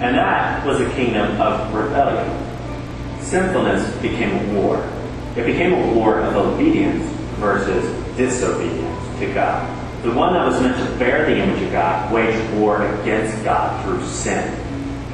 And 0.00 0.16
that 0.16 0.64
was 0.66 0.80
a 0.80 0.90
kingdom 0.90 1.40
of 1.40 1.72
rebellion. 1.74 2.30
Sinfulness 3.22 3.94
became 4.02 4.36
a 4.36 4.60
war. 4.60 4.78
It 5.36 5.46
became 5.46 5.72
a 5.72 5.94
war 5.94 6.20
of 6.20 6.36
obedience 6.36 7.10
versus 7.36 7.84
disobedience 8.16 9.18
to 9.18 9.32
God. 9.32 9.66
The 10.02 10.12
one 10.12 10.34
that 10.34 10.46
was 10.46 10.60
meant 10.60 10.76
to 10.76 10.98
bear 10.98 11.26
the 11.26 11.36
image 11.36 11.62
of 11.62 11.72
God 11.72 12.12
waged 12.12 12.54
war 12.54 12.86
against 13.00 13.42
God 13.42 13.84
through 13.84 14.06
sin. 14.06 14.54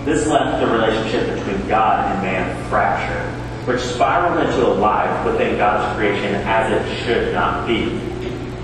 This 0.04 0.26
left 0.26 0.60
the 0.60 0.66
relationship 0.66 1.34
between 1.34 1.68
God 1.68 2.10
and 2.10 2.22
man 2.22 2.68
fractured, 2.68 3.32
which 3.66 3.80
spiraled 3.80 4.44
into 4.44 4.66
a 4.66 4.74
life 4.74 5.24
within 5.24 5.56
God's 5.56 5.96
creation 5.96 6.34
as 6.34 6.72
it 6.72 7.04
should 7.04 7.32
not 7.32 7.66
be. 7.66 7.84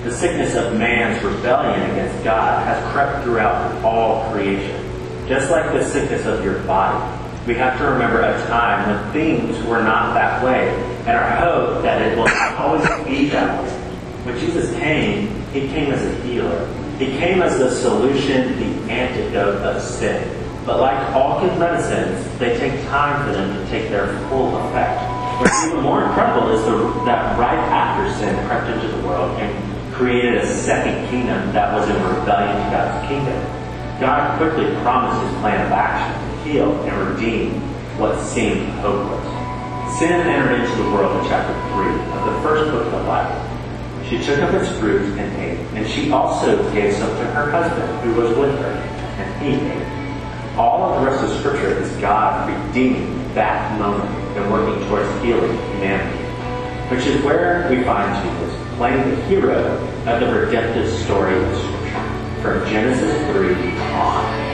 The 0.02 0.10
sickness 0.10 0.54
of 0.54 0.76
man's 0.76 1.22
rebellion 1.24 1.90
against 1.92 2.24
God 2.24 2.66
has 2.66 2.92
crept 2.92 3.24
throughout 3.24 3.84
all 3.84 4.30
creation, 4.32 4.77
just 5.28 5.50
like 5.50 5.70
the 5.72 5.84
sickness 5.84 6.24
of 6.26 6.42
your 6.42 6.58
body. 6.60 6.98
We 7.46 7.54
have 7.54 7.78
to 7.78 7.84
remember 7.84 8.20
a 8.20 8.46
time 8.46 8.88
when 8.88 9.12
things 9.12 9.62
were 9.66 9.82
not 9.82 10.14
that 10.14 10.42
way, 10.42 10.68
and 11.06 11.10
our 11.10 11.36
hope 11.36 11.82
that 11.82 12.00
it 12.02 12.16
will 12.16 12.28
always 12.58 12.82
be 13.06 13.28
that 13.28 13.62
way. 13.62 13.70
When 14.24 14.38
Jesus 14.38 14.70
came, 14.78 15.28
he 15.52 15.68
came 15.68 15.92
as 15.92 16.04
a 16.04 16.22
healer. 16.22 16.66
He 16.98 17.06
came 17.18 17.42
as 17.42 17.58
the 17.58 17.70
solution, 17.70 18.58
the 18.58 18.92
antidote 18.92 19.62
of 19.62 19.80
sin. 19.82 20.34
But 20.66 20.80
like 20.80 20.98
all 21.14 21.40
good 21.40 21.58
medicines, 21.58 22.38
they 22.38 22.58
take 22.58 22.84
time 22.88 23.26
for 23.26 23.32
them 23.32 23.56
to 23.56 23.70
take 23.70 23.88
their 23.88 24.08
full 24.28 24.56
effect. 24.56 25.00
What's 25.40 25.64
even 25.64 25.80
more 25.82 26.04
incredible 26.04 26.50
is 26.50 26.64
the, 26.64 27.04
that 27.04 27.38
right 27.38 27.58
after 27.70 28.12
sin 28.18 28.34
crept 28.46 28.68
into 28.68 28.88
the 28.94 29.06
world 29.06 29.30
and 29.38 29.94
created 29.94 30.34
a 30.34 30.46
second 30.46 31.08
kingdom 31.08 31.52
that 31.52 31.72
was 31.72 31.88
in 31.88 31.94
rebellion 32.02 32.56
to 32.64 32.70
God's 32.70 33.08
kingdom. 33.08 33.57
God 34.00 34.38
quickly 34.38 34.70
promised 34.82 35.26
his 35.26 35.40
plan 35.40 35.66
of 35.66 35.72
action 35.72 36.14
to 36.22 36.44
heal 36.44 36.72
and 36.84 37.08
redeem 37.08 37.60
what 37.98 38.20
seemed 38.20 38.68
hopeless. 38.78 39.98
Sin 39.98 40.12
entered 40.12 40.60
into 40.60 40.82
the 40.84 40.90
world 40.92 41.20
in 41.20 41.28
chapter 41.28 41.52
3 41.74 41.90
of 42.14 42.24
the 42.26 42.40
first 42.48 42.70
book 42.70 42.86
of 42.86 42.92
the 42.92 42.98
Bible. 42.98 43.42
She 44.08 44.22
took 44.22 44.38
up 44.38 44.54
its 44.54 44.70
fruit 44.78 45.18
and 45.18 45.36
ate, 45.42 45.58
and 45.74 45.84
she 45.84 46.12
also 46.12 46.56
gave 46.72 46.94
some 46.94 47.10
to 47.10 47.24
her 47.32 47.50
husband 47.50 48.00
who 48.04 48.14
was 48.20 48.36
with 48.36 48.56
her, 48.60 48.70
and 48.70 49.42
he 49.42 49.66
ate. 49.66 50.56
All 50.56 50.92
of 50.92 51.00
the 51.00 51.10
rest 51.10 51.24
of 51.24 51.36
Scripture 51.40 51.82
is 51.82 51.90
God 51.96 52.48
redeeming 52.48 53.34
that 53.34 53.76
moment 53.80 54.08
and 54.36 54.52
working 54.52 54.88
towards 54.88 55.10
healing 55.24 55.56
humanity, 55.72 56.22
which 56.94 57.04
is 57.04 57.20
where 57.24 57.68
we 57.68 57.82
find 57.82 58.14
Jesus 58.24 58.76
playing 58.76 59.10
the 59.10 59.16
hero 59.24 59.76
of 60.06 60.20
the 60.20 60.32
redemptive 60.32 60.88
story 61.00 61.36
of 61.36 61.56
Scripture 61.56 61.77
from 62.42 62.64
Genesis 62.66 63.20
3 63.32 63.78
on. 63.80 64.47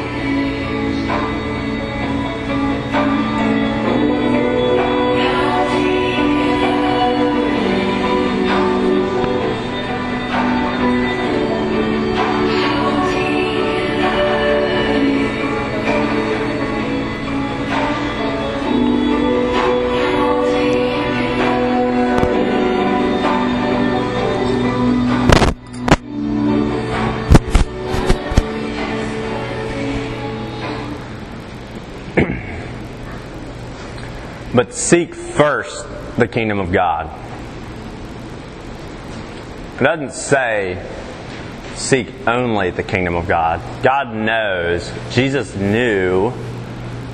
Seek 34.85 35.15
first 35.15 35.87
the 36.19 36.29
kingdom 36.29 36.61
of 36.61 36.71
God. 36.71 37.11
It 39.81 39.83
doesn't 39.83 40.13
say 40.13 40.87
seek 41.75 42.13
only 42.29 42.71
the 42.71 42.83
kingdom 42.83 43.15
of 43.15 43.27
God. 43.27 43.63
God 43.83 44.15
knows, 44.15 44.93
Jesus 45.11 45.57
knew 45.57 46.33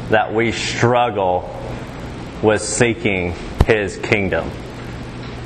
that 0.09 0.35
we 0.35 0.51
struggle 0.51 1.49
with 2.42 2.61
seeking 2.61 3.35
his 3.66 3.97
kingdom. 3.99 4.51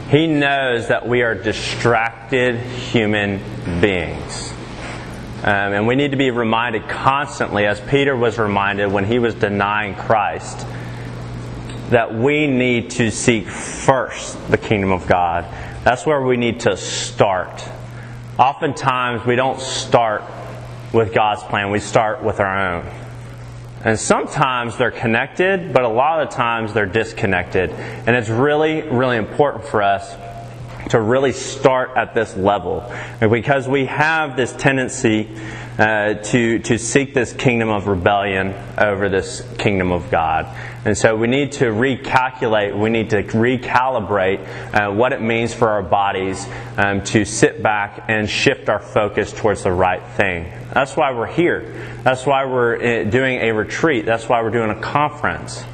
He 0.08 0.26
knows 0.26 0.88
that 0.88 1.06
we 1.06 1.22
are 1.22 1.34
distracted 1.34 2.58
human 2.58 3.38
beings. 3.82 4.50
Um, 5.42 5.74
and 5.74 5.86
we 5.86 5.94
need 5.94 6.12
to 6.12 6.16
be 6.16 6.30
reminded 6.30 6.88
constantly, 6.88 7.66
as 7.66 7.80
Peter 7.82 8.16
was 8.16 8.38
reminded 8.38 8.90
when 8.90 9.04
he 9.04 9.18
was 9.18 9.34
denying 9.34 9.94
Christ, 9.94 10.66
that 11.90 12.14
we 12.14 12.46
need 12.46 12.90
to 12.90 13.10
seek 13.10 13.46
first 13.46 14.50
the 14.50 14.58
kingdom 14.58 14.92
of 14.92 15.06
God. 15.06 15.44
That's 15.84 16.06
where 16.06 16.22
we 16.22 16.36
need 16.36 16.60
to 16.60 16.76
start. 16.76 17.62
Oftentimes, 18.38 19.24
we 19.26 19.36
don't 19.36 19.60
start 19.60 20.22
with 20.92 21.12
God's 21.12 21.42
plan, 21.42 21.70
we 21.70 21.80
start 21.80 22.22
with 22.22 22.40
our 22.40 22.76
own. 22.76 22.90
And 23.84 24.00
sometimes 24.00 24.78
they're 24.78 24.90
connected, 24.90 25.74
but 25.74 25.84
a 25.84 25.88
lot 25.88 26.22
of 26.22 26.30
the 26.30 26.34
times 26.34 26.72
they're 26.72 26.86
disconnected. 26.86 27.70
And 27.70 28.16
it's 28.16 28.30
really, 28.30 28.82
really 28.82 29.18
important 29.18 29.64
for 29.64 29.82
us 29.82 30.14
to 30.90 31.00
really 31.00 31.32
start 31.32 31.90
at 31.96 32.14
this 32.14 32.36
level 32.36 32.90
because 33.20 33.68
we 33.68 33.86
have 33.86 34.36
this 34.36 34.52
tendency 34.52 35.28
uh, 35.78 36.14
to 36.14 36.60
to 36.60 36.78
seek 36.78 37.14
this 37.14 37.32
kingdom 37.32 37.68
of 37.68 37.88
rebellion 37.88 38.54
over 38.78 39.08
this 39.08 39.42
kingdom 39.58 39.90
of 39.90 40.08
God, 40.10 40.46
and 40.84 40.96
so 40.96 41.16
we 41.16 41.26
need 41.26 41.52
to 41.52 41.64
recalculate, 41.64 42.78
we 42.78 42.90
need 42.90 43.10
to 43.10 43.24
recalibrate 43.24 44.38
uh, 44.72 44.92
what 44.92 45.12
it 45.12 45.20
means 45.20 45.52
for 45.52 45.70
our 45.70 45.82
bodies 45.82 46.46
um, 46.76 47.02
to 47.04 47.24
sit 47.24 47.62
back 47.62 48.04
and 48.08 48.30
shift 48.30 48.68
our 48.68 48.78
focus 48.78 49.32
towards 49.32 49.64
the 49.64 49.72
right 49.72 50.02
thing. 50.16 50.52
That's 50.72 50.96
why 50.96 51.12
we're 51.12 51.26
here. 51.26 51.74
That's 52.04 52.24
why 52.24 52.44
we're 52.44 52.76
uh, 52.76 53.04
doing 53.04 53.40
a 53.40 53.52
retreat. 53.52 54.06
That's 54.06 54.28
why 54.28 54.42
we're 54.42 54.50
doing 54.50 54.70
a 54.70 54.80
conference 54.80 55.64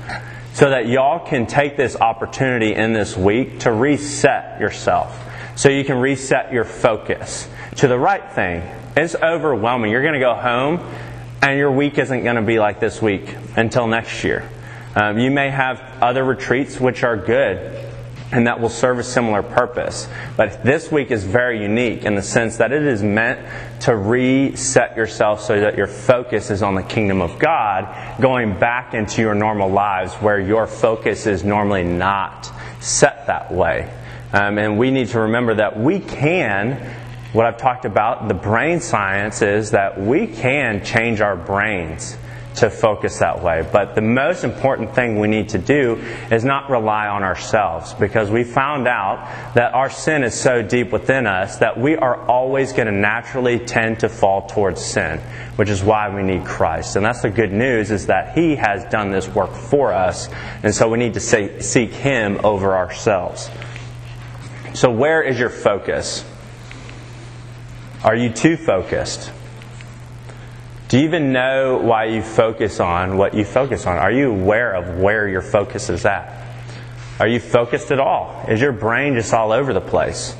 so 0.60 0.68
that 0.68 0.86
y'all 0.86 1.18
can 1.18 1.46
take 1.46 1.78
this 1.78 1.96
opportunity 1.96 2.74
in 2.74 2.92
this 2.92 3.16
week 3.16 3.60
to 3.60 3.72
reset 3.72 4.60
yourself. 4.60 5.18
So 5.56 5.70
you 5.70 5.84
can 5.84 5.96
reset 5.96 6.52
your 6.52 6.64
focus 6.64 7.48
to 7.76 7.88
the 7.88 7.98
right 7.98 8.30
thing. 8.32 8.62
It's 8.94 9.14
overwhelming. 9.14 9.90
You're 9.90 10.02
going 10.02 10.12
to 10.12 10.20
go 10.20 10.34
home 10.34 10.80
and 11.40 11.58
your 11.58 11.72
week 11.72 11.96
isn't 11.96 12.24
going 12.24 12.36
to 12.36 12.42
be 12.42 12.58
like 12.58 12.78
this 12.78 13.00
week 13.00 13.34
until 13.56 13.86
next 13.86 14.22
year. 14.22 14.46
Um, 14.94 15.18
you 15.18 15.30
may 15.30 15.48
have 15.48 15.80
other 16.02 16.22
retreats 16.22 16.78
which 16.78 17.04
are 17.04 17.16
good 17.16 17.89
and 18.32 18.46
that 18.46 18.60
will 18.60 18.68
serve 18.68 18.98
a 18.98 19.02
similar 19.02 19.42
purpose. 19.42 20.08
But 20.36 20.62
this 20.62 20.90
week 20.92 21.10
is 21.10 21.24
very 21.24 21.62
unique 21.62 22.04
in 22.04 22.14
the 22.14 22.22
sense 22.22 22.58
that 22.58 22.72
it 22.72 22.82
is 22.82 23.02
meant 23.02 23.40
to 23.80 23.96
reset 23.96 24.96
yourself 24.96 25.42
so 25.42 25.60
that 25.60 25.76
your 25.76 25.88
focus 25.88 26.50
is 26.50 26.62
on 26.62 26.74
the 26.74 26.82
kingdom 26.82 27.20
of 27.20 27.38
God, 27.38 28.20
going 28.20 28.58
back 28.58 28.94
into 28.94 29.20
your 29.20 29.34
normal 29.34 29.68
lives 29.68 30.14
where 30.14 30.38
your 30.38 30.66
focus 30.66 31.26
is 31.26 31.42
normally 31.42 31.82
not 31.82 32.50
set 32.80 33.26
that 33.26 33.52
way. 33.52 33.92
Um, 34.32 34.58
and 34.58 34.78
we 34.78 34.92
need 34.92 35.08
to 35.08 35.20
remember 35.20 35.54
that 35.54 35.78
we 35.78 35.98
can, 35.98 36.76
what 37.32 37.46
I've 37.46 37.58
talked 37.58 37.84
about, 37.84 38.28
the 38.28 38.34
brain 38.34 38.78
science 38.80 39.42
is 39.42 39.72
that 39.72 40.00
we 40.00 40.28
can 40.28 40.84
change 40.84 41.20
our 41.20 41.34
brains 41.34 42.16
to 42.60 42.70
focus 42.70 43.18
that 43.18 43.42
way. 43.42 43.68
But 43.70 43.94
the 43.94 44.00
most 44.00 44.44
important 44.44 44.94
thing 44.94 45.18
we 45.18 45.28
need 45.28 45.50
to 45.50 45.58
do 45.58 45.96
is 46.30 46.44
not 46.44 46.70
rely 46.70 47.08
on 47.08 47.22
ourselves 47.22 47.92
because 47.94 48.30
we 48.30 48.44
found 48.44 48.86
out 48.86 49.54
that 49.54 49.74
our 49.74 49.90
sin 49.90 50.22
is 50.22 50.38
so 50.38 50.62
deep 50.62 50.92
within 50.92 51.26
us 51.26 51.58
that 51.58 51.78
we 51.78 51.96
are 51.96 52.26
always 52.26 52.72
going 52.72 52.86
to 52.86 52.92
naturally 52.92 53.58
tend 53.58 54.00
to 54.00 54.08
fall 54.08 54.46
towards 54.46 54.84
sin, 54.84 55.18
which 55.56 55.68
is 55.68 55.82
why 55.82 56.14
we 56.14 56.22
need 56.22 56.44
Christ. 56.44 56.96
And 56.96 57.04
that's 57.04 57.22
the 57.22 57.30
good 57.30 57.52
news 57.52 57.90
is 57.90 58.06
that 58.06 58.36
He 58.36 58.56
has 58.56 58.84
done 58.90 59.10
this 59.10 59.28
work 59.28 59.52
for 59.52 59.92
us. 59.92 60.28
And 60.62 60.74
so 60.74 60.88
we 60.88 60.98
need 60.98 61.14
to 61.14 61.20
say, 61.20 61.60
seek 61.60 61.92
Him 61.92 62.40
over 62.44 62.76
ourselves. 62.76 63.50
So 64.74 64.90
where 64.90 65.22
is 65.22 65.38
your 65.38 65.50
focus? 65.50 66.24
Are 68.04 68.14
you 68.14 68.30
too 68.30 68.56
focused? 68.56 69.32
Do 70.90 70.98
you 70.98 71.04
even 71.04 71.32
know 71.32 71.78
why 71.78 72.06
you 72.06 72.20
focus 72.20 72.80
on 72.80 73.16
what 73.16 73.32
you 73.32 73.44
focus 73.44 73.86
on? 73.86 73.96
Are 73.96 74.10
you 74.10 74.32
aware 74.32 74.74
of 74.74 74.98
where 74.98 75.28
your 75.28 75.40
focus 75.40 75.88
is 75.88 76.04
at? 76.04 76.48
Are 77.20 77.28
you 77.28 77.38
focused 77.38 77.92
at 77.92 78.00
all? 78.00 78.44
Is 78.48 78.60
your 78.60 78.72
brain 78.72 79.14
just 79.14 79.32
all 79.32 79.52
over 79.52 79.72
the 79.72 79.80
place? 79.80 80.32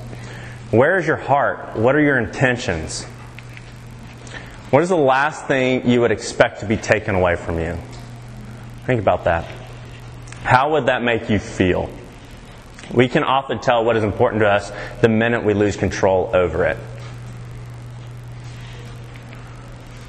Where 0.73 0.99
is 0.99 1.07
your 1.07 1.19
heart? 1.19 1.77
What 1.77 1.95
are 1.95 2.01
your 2.01 2.19
intentions? 2.19 3.05
What 4.71 4.83
is 4.83 4.89
the 4.89 4.97
last 4.97 5.47
thing 5.47 5.89
you 5.89 6.01
would 6.01 6.11
expect 6.11 6.61
to 6.61 6.67
be 6.67 6.77
taken 6.77 7.15
away 7.15 7.37
from 7.37 7.61
you? 7.61 7.79
Think 8.87 9.01
about 9.01 9.27
that. 9.27 9.45
How 10.43 10.73
would 10.73 10.87
that 10.87 11.01
make 11.05 11.31
you 11.31 11.39
feel? 11.39 11.89
We 12.93 13.07
can 13.07 13.23
often 13.23 13.61
tell 13.61 13.85
what 13.85 13.97
is 13.97 14.03
important 14.03 14.41
to 14.41 14.49
us 14.49 14.73
the 15.01 15.09
minute 15.09 15.45
we 15.45 15.55
lose 15.55 15.77
control 15.77 16.33
over 16.35 16.65
it. 16.65 16.77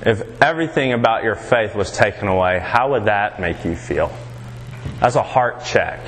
If 0.03 0.41
everything 0.41 0.93
about 0.93 1.23
your 1.23 1.35
faith 1.35 1.75
was 1.75 1.91
taken 1.91 2.27
away, 2.27 2.59
how 2.59 2.91
would 2.91 3.05
that 3.05 3.39
make 3.39 3.63
you 3.65 3.75
feel? 3.75 4.11
That's 4.99 5.15
a 5.15 5.23
heart 5.23 5.63
check. 5.63 5.99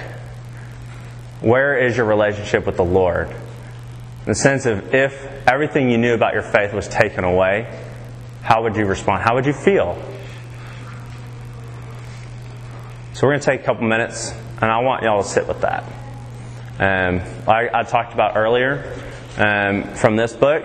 Where 1.41 1.77
is 1.77 1.95
your 1.97 2.05
relationship 2.05 2.65
with 2.65 2.77
the 2.77 2.85
Lord? 2.85 3.29
In 3.29 4.25
the 4.25 4.35
sense 4.35 4.65
of 4.65 4.95
if 4.95 5.13
everything 5.47 5.89
you 5.89 5.97
knew 5.97 6.13
about 6.13 6.33
your 6.33 6.41
faith 6.41 6.73
was 6.73 6.87
taken 6.87 7.23
away, 7.23 7.67
how 8.41 8.63
would 8.63 8.75
you 8.75 8.85
respond? 8.85 9.21
How 9.21 9.35
would 9.35 9.45
you 9.45 9.53
feel? 9.53 10.01
So 13.13 13.27
we're 13.27 13.33
going 13.33 13.41
to 13.41 13.45
take 13.45 13.61
a 13.61 13.63
couple 13.63 13.87
minutes, 13.87 14.31
and 14.61 14.71
I 14.71 14.79
want 14.79 15.03
y'all 15.03 15.21
to 15.21 15.27
sit 15.27 15.47
with 15.47 15.61
that. 15.61 15.83
Um, 16.79 17.21
I, 17.47 17.69
I 17.71 17.83
talked 17.83 18.13
about 18.13 18.35
earlier 18.35 18.99
um, 19.37 19.83
from 19.93 20.15
this 20.15 20.33
book, 20.33 20.63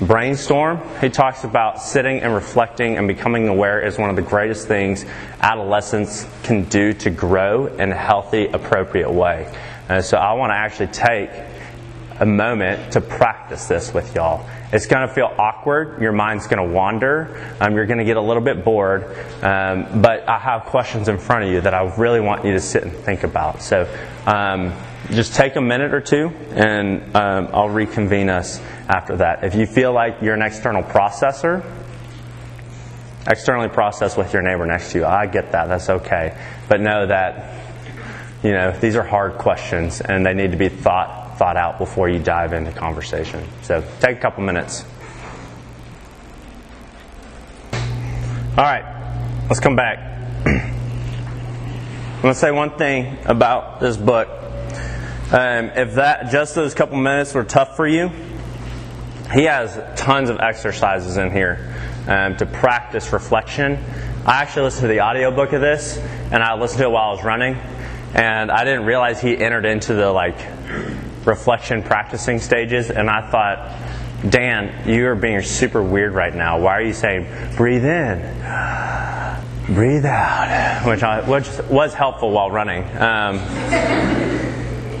Brainstorm, 0.00 0.80
he 1.00 1.10
talks 1.10 1.44
about 1.44 1.82
sitting 1.82 2.20
and 2.20 2.34
reflecting 2.34 2.96
and 2.96 3.06
becoming 3.06 3.48
aware 3.48 3.80
is 3.80 3.98
one 3.98 4.08
of 4.08 4.16
the 4.16 4.22
greatest 4.22 4.66
things 4.66 5.04
adolescents 5.40 6.26
can 6.42 6.64
do 6.64 6.94
to 6.94 7.10
grow 7.10 7.66
in 7.66 7.92
a 7.92 7.96
healthy, 7.96 8.46
appropriate 8.46 9.10
way. 9.10 9.54
Uh, 9.90 10.00
so 10.00 10.16
I 10.16 10.32
want 10.32 10.50
to 10.50 10.54
actually 10.54 10.86
take 10.86 11.30
a 12.18 12.24
moment 12.24 12.92
to 12.92 13.00
practice 13.02 13.66
this 13.66 13.92
with 13.92 14.14
y'all. 14.14 14.48
It's 14.72 14.86
going 14.86 15.06
to 15.06 15.12
feel 15.12 15.34
awkward. 15.38 16.00
Your 16.00 16.12
mind's 16.12 16.46
going 16.46 16.66
to 16.66 16.74
wander. 16.74 17.56
Um, 17.60 17.74
you're 17.74 17.86
going 17.86 17.98
to 17.98 18.04
get 18.04 18.16
a 18.16 18.22
little 18.22 18.42
bit 18.42 18.64
bored. 18.64 19.04
Um, 19.42 20.00
but 20.00 20.28
I 20.28 20.38
have 20.38 20.64
questions 20.64 21.08
in 21.08 21.18
front 21.18 21.44
of 21.44 21.50
you 21.50 21.60
that 21.62 21.74
I 21.74 21.94
really 21.96 22.20
want 22.20 22.44
you 22.44 22.52
to 22.52 22.60
sit 22.60 22.84
and 22.84 22.92
think 22.92 23.24
about. 23.24 23.62
So 23.62 23.82
um, 24.26 24.72
just 25.08 25.34
take 25.34 25.56
a 25.56 25.60
minute 25.60 25.92
or 25.92 26.00
two, 26.00 26.28
and 26.50 27.16
um, 27.16 27.48
I'll 27.52 27.68
reconvene 27.68 28.28
us 28.28 28.60
after 28.88 29.16
that. 29.16 29.44
If 29.44 29.54
you 29.54 29.66
feel 29.66 29.92
like 29.92 30.22
you're 30.22 30.34
an 30.34 30.42
external 30.42 30.82
processor, 30.82 31.64
externally 33.26 33.68
process 33.68 34.16
with 34.16 34.32
your 34.32 34.42
neighbor 34.42 34.66
next 34.66 34.92
to 34.92 34.98
you. 34.98 35.04
I 35.04 35.26
get 35.26 35.52
that. 35.52 35.66
That's 35.66 35.90
okay. 35.90 36.36
But 36.68 36.80
know 36.80 37.06
that 37.06 37.54
you 38.42 38.52
know 38.52 38.72
these 38.78 38.96
are 38.96 39.02
hard 39.02 39.34
questions, 39.34 40.00
and 40.00 40.24
they 40.24 40.34
need 40.34 40.52
to 40.52 40.56
be 40.56 40.68
thought 40.68 41.38
thought 41.38 41.56
out 41.56 41.78
before 41.78 42.08
you 42.08 42.18
dive 42.18 42.52
into 42.52 42.72
conversation. 42.72 43.46
So 43.62 43.84
take 44.00 44.18
a 44.18 44.20
couple 44.20 44.44
minutes. 44.44 44.84
All 48.56 48.66
right, 48.66 48.84
let's 49.48 49.60
come 49.60 49.76
back. 49.76 49.98
I'm 50.46 52.22
going 52.22 52.34
to 52.34 52.38
say 52.38 52.50
one 52.50 52.76
thing 52.76 53.16
about 53.24 53.80
this 53.80 53.96
book. 53.96 54.28
Um, 55.32 55.66
if 55.76 55.94
that 55.94 56.32
just 56.32 56.56
those 56.56 56.74
couple 56.74 56.96
minutes 56.96 57.34
were 57.34 57.44
tough 57.44 57.76
for 57.76 57.86
you, 57.86 58.10
he 59.32 59.44
has 59.44 59.80
tons 59.96 60.28
of 60.28 60.40
exercises 60.40 61.16
in 61.18 61.30
here 61.30 61.72
um, 62.08 62.36
to 62.38 62.46
practice 62.46 63.12
reflection. 63.12 63.78
I 64.26 64.42
actually 64.42 64.62
listened 64.62 64.82
to 64.82 64.88
the 64.88 65.02
audiobook 65.02 65.52
of 65.52 65.60
this, 65.60 65.98
and 66.32 66.42
I 66.42 66.54
listened 66.54 66.80
to 66.80 66.86
it 66.86 66.90
while 66.90 67.10
I 67.10 67.12
was 67.12 67.22
running, 67.22 67.54
and 68.12 68.50
I 68.50 68.64
didn't 68.64 68.86
realize 68.86 69.20
he 69.20 69.38
entered 69.38 69.66
into 69.66 69.94
the 69.94 70.10
like 70.10 70.36
reflection 71.24 71.84
practicing 71.84 72.40
stages, 72.40 72.90
and 72.90 73.08
I 73.08 73.30
thought, 73.30 73.78
Dan, 74.28 74.88
you 74.88 75.06
are 75.06 75.14
being 75.14 75.42
super 75.42 75.80
weird 75.80 76.12
right 76.12 76.34
now. 76.34 76.58
Why 76.60 76.72
are 76.72 76.82
you 76.82 76.92
saying 76.92 77.54
breathe 77.56 77.84
in, 77.84 78.18
breathe 79.66 80.06
out, 80.06 80.84
which 80.86 81.04
I, 81.04 81.20
which 81.28 81.46
was 81.70 81.94
helpful 81.94 82.32
while 82.32 82.50
running. 82.50 82.82
Um, 82.96 83.38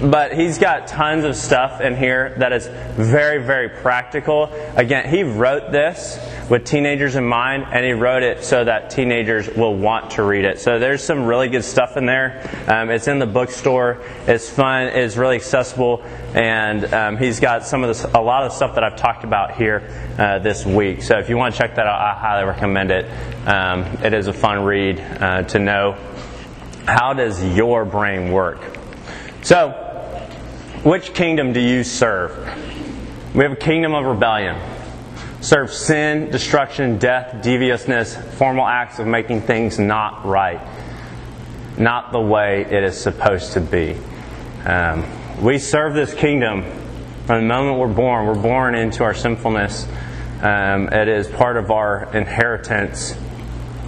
but 0.02 0.32
he's 0.32 0.58
got 0.58 0.86
tons 0.86 1.24
of 1.24 1.36
stuff 1.36 1.80
in 1.80 1.96
here 1.96 2.34
that 2.38 2.52
is 2.52 2.66
very, 2.66 3.44
very 3.44 3.68
practical. 3.68 4.44
Again, 4.76 5.08
he 5.08 5.22
wrote 5.22 5.72
this 5.72 6.18
with 6.48 6.64
teenagers 6.64 7.16
in 7.16 7.24
mind, 7.24 7.66
and 7.70 7.84
he 7.84 7.92
wrote 7.92 8.22
it 8.22 8.42
so 8.42 8.64
that 8.64 8.90
teenagers 8.90 9.48
will 9.48 9.74
want 9.74 10.12
to 10.12 10.22
read 10.22 10.44
it. 10.44 10.58
So 10.58 10.78
there's 10.78 11.02
some 11.02 11.24
really 11.24 11.48
good 11.48 11.64
stuff 11.64 11.96
in 11.96 12.06
there. 12.06 12.48
Um, 12.66 12.90
it's 12.90 13.08
in 13.08 13.18
the 13.18 13.26
bookstore. 13.26 14.02
It's 14.26 14.48
fun. 14.48 14.88
It's 14.88 15.16
really 15.16 15.36
accessible, 15.36 16.02
and 16.34 16.92
um, 16.92 17.16
he's 17.18 17.38
got 17.38 17.64
some 17.64 17.84
of 17.84 17.96
the, 17.96 18.18
a 18.18 18.22
lot 18.22 18.44
of 18.44 18.52
stuff 18.52 18.74
that 18.74 18.84
I've 18.84 18.96
talked 18.96 19.24
about 19.24 19.54
here 19.54 19.88
uh, 20.18 20.38
this 20.38 20.64
week. 20.64 21.02
So 21.02 21.18
if 21.18 21.28
you 21.28 21.36
want 21.36 21.54
to 21.54 21.58
check 21.58 21.76
that 21.76 21.86
out, 21.86 22.00
I 22.00 22.18
highly 22.18 22.46
recommend 22.46 22.90
it. 22.90 23.04
Um, 23.46 23.82
it 24.02 24.14
is 24.14 24.26
a 24.26 24.32
fun 24.32 24.64
read 24.64 24.98
uh, 24.98 25.42
to 25.42 25.58
know 25.58 25.96
how 26.86 27.12
does 27.12 27.44
your 27.54 27.84
brain 27.84 28.32
work. 28.32 28.60
So 29.42 29.89
which 30.82 31.12
kingdom 31.12 31.52
do 31.52 31.60
you 31.60 31.84
serve? 31.84 32.36
We 33.34 33.42
have 33.42 33.52
a 33.52 33.56
kingdom 33.56 33.94
of 33.94 34.06
rebellion. 34.06 34.58
Serve 35.42 35.72
sin, 35.72 36.30
destruction, 36.30 36.98
death, 36.98 37.42
deviousness, 37.42 38.16
formal 38.36 38.66
acts 38.66 38.98
of 38.98 39.06
making 39.06 39.42
things 39.42 39.78
not 39.78 40.24
right, 40.24 40.60
not 41.76 42.12
the 42.12 42.20
way 42.20 42.62
it 42.62 42.82
is 42.82 42.98
supposed 42.98 43.52
to 43.52 43.60
be. 43.60 43.96
Um, 44.64 45.04
we 45.42 45.58
serve 45.58 45.94
this 45.94 46.14
kingdom 46.14 46.64
from 47.26 47.42
the 47.42 47.46
moment 47.46 47.78
we're 47.78 47.88
born. 47.88 48.26
We're 48.26 48.42
born 48.42 48.74
into 48.74 49.04
our 49.04 49.14
sinfulness. 49.14 49.86
Um, 50.40 50.88
it 50.88 51.08
is 51.08 51.28
part 51.28 51.58
of 51.58 51.70
our 51.70 52.08
inheritance 52.16 53.14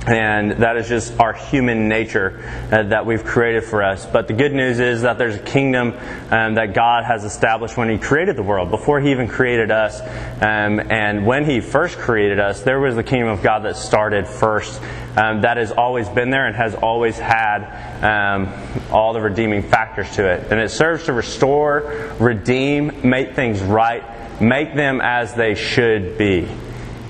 and 0.07 0.53
that 0.53 0.77
is 0.77 0.89
just 0.89 1.19
our 1.21 1.33
human 1.33 1.89
nature 1.89 2.41
uh, 2.73 2.83
that 2.85 3.07
we've 3.07 3.25
created 3.25 3.65
for 3.65 3.83
us. 3.83 4.05
But 4.05 4.27
the 4.27 4.33
good 4.33 4.53
news 4.53 4.81
is 4.81 5.03
that 5.03 5.17
there's 5.17 5.37
a 5.37 5.43
kingdom 5.43 5.95
um, 6.31 6.55
that 6.55 6.75
God 6.75 7.05
has 7.05 7.25
established 7.25 7.77
when 7.77 7.89
He 7.89 7.99
created 7.99 8.37
the 8.37 8.43
world, 8.43 8.71
before 8.71 9.01
He 9.01 9.13
even 9.13 9.29
created 9.29 9.71
us. 9.71 10.01
Um, 10.43 10.81
and 10.91 11.25
when 11.25 11.45
He 11.45 11.61
first 11.61 11.99
created 11.99 12.41
us, 12.41 12.63
there 12.63 12.81
was 12.81 12.97
the 12.97 13.05
kingdom 13.05 13.29
of 13.29 13.43
God 13.43 13.61
that 13.61 13.77
started 13.77 14.27
first. 14.27 14.81
Um, 15.15 15.43
that 15.43 15.59
has 15.59 15.73
always 15.73 16.09
been 16.09 16.31
there 16.31 16.47
and 16.47 16.57
has 16.57 16.75
always 16.75 17.19
had 17.19 17.67
um, 18.03 18.51
all 18.91 19.13
the 19.13 19.21
redeeming 19.21 19.63
factors 19.63 20.11
to 20.17 20.27
it. 20.27 20.51
And 20.51 20.59
it 20.59 20.71
serves 20.71 21.05
to 21.05 21.13
restore, 21.13 22.15
redeem, 22.19 23.09
make 23.09 23.35
things 23.35 23.61
right, 23.61 24.41
make 24.41 24.75
them 24.75 25.03
as 25.03 25.35
they 25.35 25.55
should 25.55 26.17
be 26.17 26.49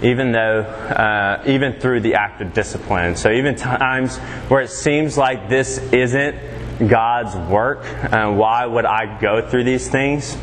even 0.02 0.32
though, 0.32 0.60
uh, 0.60 1.42
even 1.46 1.74
through 1.74 2.00
the 2.00 2.14
act 2.14 2.40
of 2.40 2.52
discipline. 2.52 3.16
So 3.16 3.30
even 3.30 3.54
times 3.54 4.18
where 4.48 4.60
it 4.60 4.70
seems 4.70 5.16
like 5.16 5.48
this 5.48 5.78
isn't 5.92 6.88
God's 6.88 7.36
work, 7.50 7.84
uh, 7.84 8.32
why 8.32 8.66
would 8.66 8.84
I 8.84 9.18
go 9.20 9.48
through 9.48 9.64
these 9.64 9.88
things? 9.88 10.34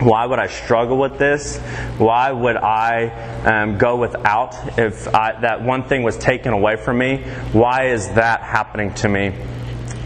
Why 0.00 0.26
would 0.26 0.38
I 0.38 0.48
struggle 0.48 0.98
with 0.98 1.18
this? 1.18 1.58
Why 1.98 2.32
would 2.32 2.56
I 2.56 3.08
um, 3.44 3.78
go 3.78 3.96
without 3.96 4.78
if 4.78 5.06
I, 5.14 5.40
that 5.42 5.62
one 5.62 5.84
thing 5.84 6.02
was 6.02 6.18
taken 6.18 6.52
away 6.52 6.76
from 6.76 6.98
me? 6.98 7.18
Why 7.52 7.86
is 7.88 8.08
that 8.14 8.42
happening 8.42 8.94
to 8.94 9.08
me? 9.08 9.34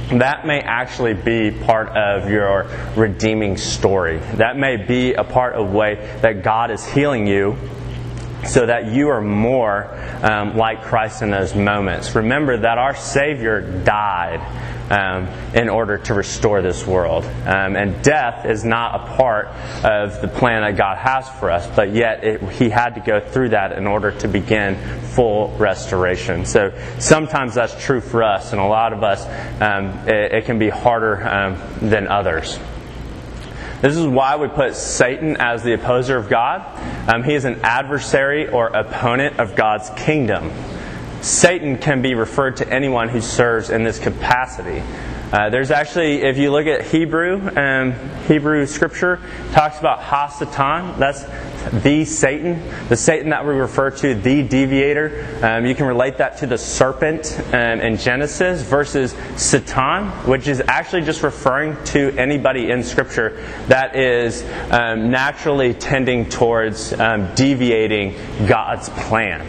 that 0.06 0.46
may 0.46 0.60
actually 0.60 1.14
be 1.14 1.50
part 1.50 1.88
of 1.88 2.30
your 2.30 2.70
redeeming 2.94 3.56
story. 3.56 4.18
That 4.34 4.56
may 4.56 4.76
be 4.76 5.14
a 5.14 5.24
part 5.24 5.54
of 5.54 5.72
way 5.72 5.96
that 6.22 6.44
God 6.44 6.70
is 6.70 6.86
healing 6.86 7.26
you 7.26 7.58
so 8.46 8.66
that 8.66 8.86
you 8.86 9.08
are 9.08 9.20
more 9.20 9.88
um, 10.22 10.56
like 10.56 10.82
Christ 10.82 11.22
in 11.22 11.30
those 11.30 11.54
moments. 11.54 12.14
Remember 12.14 12.56
that 12.58 12.78
our 12.78 12.94
Savior 12.94 13.60
died 13.84 14.40
um, 14.90 15.26
in 15.54 15.68
order 15.68 15.98
to 15.98 16.14
restore 16.14 16.62
this 16.62 16.86
world. 16.86 17.24
Um, 17.24 17.76
and 17.76 18.02
death 18.02 18.46
is 18.46 18.64
not 18.64 18.94
a 18.94 19.16
part 19.16 19.48
of 19.84 20.20
the 20.20 20.28
plan 20.28 20.62
that 20.62 20.76
God 20.76 20.98
has 20.98 21.28
for 21.40 21.50
us, 21.50 21.66
but 21.74 21.92
yet 21.92 22.24
it, 22.24 22.42
He 22.50 22.68
had 22.68 22.94
to 22.94 23.00
go 23.00 23.20
through 23.20 23.50
that 23.50 23.72
in 23.72 23.86
order 23.86 24.12
to 24.12 24.28
begin 24.28 24.76
full 25.16 25.48
restoration. 25.58 26.44
So 26.44 26.72
sometimes 26.98 27.54
that's 27.54 27.82
true 27.82 28.00
for 28.00 28.22
us, 28.22 28.52
and 28.52 28.60
a 28.60 28.66
lot 28.66 28.92
of 28.92 29.02
us, 29.02 29.24
um, 29.60 30.08
it, 30.08 30.32
it, 30.32 30.44
can 30.44 30.58
be 30.58 30.68
harder 30.68 31.26
um, 31.26 31.60
than 31.80 32.06
others. 32.06 32.58
This 33.80 33.96
is 33.96 34.06
why 34.06 34.36
we 34.36 34.48
put 34.48 34.74
Satan 34.74 35.36
as 35.36 35.62
the 35.62 35.74
opposer 35.74 36.16
of 36.16 36.30
God. 36.30 36.64
Um, 37.08 37.22
he 37.22 37.34
is 37.34 37.44
an 37.44 37.60
adversary 37.62 38.48
or 38.48 38.68
opponent 38.68 39.38
of 39.38 39.54
God's 39.54 39.90
kingdom. 39.90 40.50
Satan 41.20 41.76
can 41.76 42.00
be 42.02 42.14
referred 42.14 42.56
to 42.58 42.72
anyone 42.72 43.08
who 43.08 43.20
serves 43.20 43.68
in 43.70 43.84
this 43.84 43.98
capacity. 43.98 44.82
Uh, 45.32 45.50
there's 45.50 45.72
actually, 45.72 46.22
if 46.22 46.38
you 46.38 46.52
look 46.52 46.66
at 46.66 46.86
Hebrew, 46.86 47.50
um, 47.56 47.94
Hebrew 48.28 48.64
scripture 48.64 49.20
talks 49.50 49.80
about 49.80 50.00
Hasatan. 50.00 50.98
That's 50.98 51.24
the 51.82 52.04
Satan, 52.04 52.62
the 52.88 52.96
Satan 52.96 53.30
that 53.30 53.44
we 53.44 53.54
refer 53.54 53.90
to, 53.90 54.14
the 54.14 54.44
deviator. 54.44 55.26
Um, 55.42 55.66
you 55.66 55.74
can 55.74 55.86
relate 55.86 56.18
that 56.18 56.38
to 56.38 56.46
the 56.46 56.56
serpent 56.56 57.36
um, 57.48 57.80
in 57.80 57.96
Genesis 57.96 58.62
versus 58.62 59.16
Satan, 59.34 60.06
which 60.28 60.46
is 60.46 60.62
actually 60.68 61.02
just 61.02 61.24
referring 61.24 61.76
to 61.86 62.16
anybody 62.16 62.70
in 62.70 62.84
Scripture 62.84 63.44
that 63.66 63.96
is 63.96 64.44
um, 64.70 65.10
naturally 65.10 65.74
tending 65.74 66.28
towards 66.28 66.92
um, 66.92 67.34
deviating 67.34 68.14
God's 68.46 68.90
plan. 68.90 69.44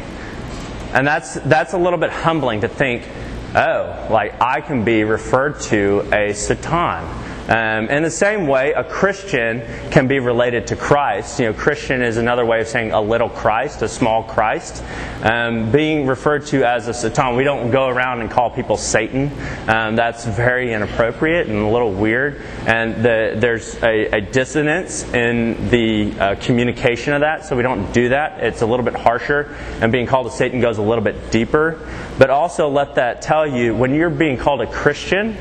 And 0.93 1.05
that's, 1.05 1.35
that's 1.35 1.73
a 1.73 1.77
little 1.77 1.99
bit 1.99 2.09
humbling 2.09 2.61
to 2.61 2.67
think 2.67 3.07
oh, 3.55 4.07
like 4.11 4.41
I 4.41 4.61
can 4.61 4.83
be 4.83 5.03
referred 5.03 5.59
to 5.61 6.07
a 6.13 6.33
Satan. 6.33 7.26
Um, 7.47 7.89
in 7.89 8.03
the 8.03 8.11
same 8.11 8.45
way, 8.45 8.73
a 8.73 8.83
Christian 8.83 9.61
can 9.89 10.07
be 10.07 10.19
related 10.19 10.67
to 10.67 10.75
Christ. 10.75 11.39
You 11.39 11.45
know, 11.45 11.53
Christian 11.53 12.01
is 12.01 12.17
another 12.17 12.45
way 12.45 12.59
of 12.59 12.67
saying 12.67 12.91
a 12.91 12.99
little 12.99 13.29
Christ, 13.29 13.81
a 13.81 13.87
small 13.87 14.23
Christ. 14.23 14.83
Um, 15.23 15.71
being 15.71 16.07
referred 16.07 16.45
to 16.47 16.67
as 16.67 16.87
a 16.87 16.93
Satan. 16.93 17.35
We 17.35 17.45
don't 17.45 17.71
go 17.71 17.87
around 17.87 18.21
and 18.21 18.29
call 18.29 18.49
people 18.49 18.75
Satan. 18.75 19.31
Um, 19.67 19.95
that's 19.95 20.25
very 20.25 20.73
inappropriate 20.73 21.47
and 21.47 21.57
a 21.57 21.69
little 21.69 21.91
weird. 21.91 22.41
And 22.65 22.95
the, 22.97 23.35
there's 23.37 23.75
a, 23.81 24.17
a, 24.17 24.21
dissonance 24.21 25.03
in 25.13 25.69
the 25.69 26.19
uh, 26.19 26.35
communication 26.35 27.13
of 27.13 27.21
that, 27.21 27.45
so 27.45 27.55
we 27.55 27.63
don't 27.63 27.93
do 27.93 28.09
that. 28.09 28.43
It's 28.43 28.61
a 28.61 28.65
little 28.65 28.83
bit 28.83 28.95
harsher, 28.95 29.55
and 29.81 29.91
being 29.91 30.05
called 30.05 30.27
a 30.27 30.31
Satan 30.31 30.59
goes 30.59 30.77
a 30.77 30.81
little 30.81 31.03
bit 31.03 31.31
deeper. 31.31 31.79
But 32.17 32.29
also 32.29 32.67
let 32.67 32.95
that 32.95 33.21
tell 33.21 33.47
you 33.47 33.73
when 33.73 33.93
you're 33.93 34.09
being 34.09 34.37
called 34.37 34.61
a 34.61 34.67
Christian, 34.67 35.37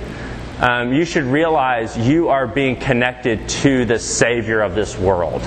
um, 0.61 0.93
you 0.93 1.05
should 1.05 1.25
realize 1.25 1.97
you 1.99 2.29
are 2.29 2.47
being 2.47 2.77
connected 2.77 3.49
to 3.49 3.85
the 3.85 3.99
Savior 3.99 4.63
of 4.63 4.75
this 4.75 4.97
world. 4.97 5.43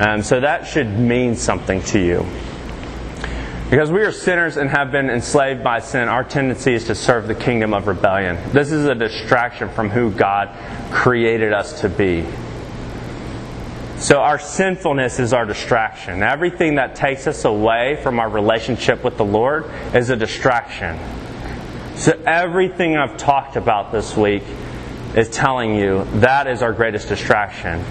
Um, 0.00 0.22
so 0.22 0.40
that 0.40 0.66
should 0.66 0.98
mean 0.98 1.36
something 1.36 1.82
to 1.82 2.00
you. 2.00 2.26
Because 3.70 3.90
we 3.90 4.02
are 4.02 4.12
sinners 4.12 4.58
and 4.58 4.68
have 4.68 4.92
been 4.92 5.08
enslaved 5.08 5.64
by 5.64 5.78
sin, 5.78 6.08
our 6.08 6.24
tendency 6.24 6.74
is 6.74 6.84
to 6.88 6.94
serve 6.94 7.26
the 7.26 7.34
kingdom 7.34 7.72
of 7.72 7.86
rebellion. 7.86 8.36
This 8.52 8.70
is 8.70 8.86
a 8.86 8.94
distraction 8.94 9.70
from 9.70 9.88
who 9.88 10.10
God 10.10 10.50
created 10.92 11.52
us 11.52 11.80
to 11.80 11.88
be. 11.88 12.26
So 13.96 14.20
our 14.20 14.38
sinfulness 14.38 15.20
is 15.20 15.32
our 15.32 15.46
distraction. 15.46 16.22
Everything 16.22 16.74
that 16.74 16.96
takes 16.96 17.26
us 17.26 17.44
away 17.44 17.98
from 18.02 18.18
our 18.18 18.28
relationship 18.28 19.04
with 19.04 19.16
the 19.16 19.24
Lord 19.24 19.70
is 19.94 20.10
a 20.10 20.16
distraction. 20.16 20.98
So 21.96 22.20
everything 22.26 22.96
I've 22.96 23.16
talked 23.16 23.56
about 23.56 23.92
this 23.92 24.16
week 24.16 24.42
is 25.14 25.28
telling 25.28 25.74
you 25.74 26.04
that 26.20 26.46
is 26.46 26.62
our 26.62 26.72
greatest 26.72 27.08
distraction. 27.08 27.84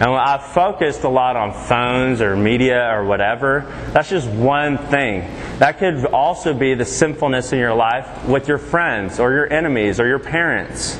And 0.00 0.04
I've 0.04 0.44
focused 0.52 1.02
a 1.02 1.08
lot 1.08 1.34
on 1.34 1.52
phones 1.52 2.20
or 2.20 2.36
media 2.36 2.88
or 2.94 3.04
whatever. 3.04 3.66
That's 3.92 4.08
just 4.08 4.28
one 4.28 4.78
thing. 4.78 5.22
That 5.58 5.78
could 5.80 6.04
also 6.06 6.54
be 6.54 6.74
the 6.74 6.84
sinfulness 6.84 7.52
in 7.52 7.58
your 7.58 7.74
life 7.74 8.24
with 8.24 8.46
your 8.46 8.58
friends 8.58 9.18
or 9.18 9.32
your 9.32 9.52
enemies 9.52 9.98
or 9.98 10.06
your 10.06 10.20
parents. 10.20 10.96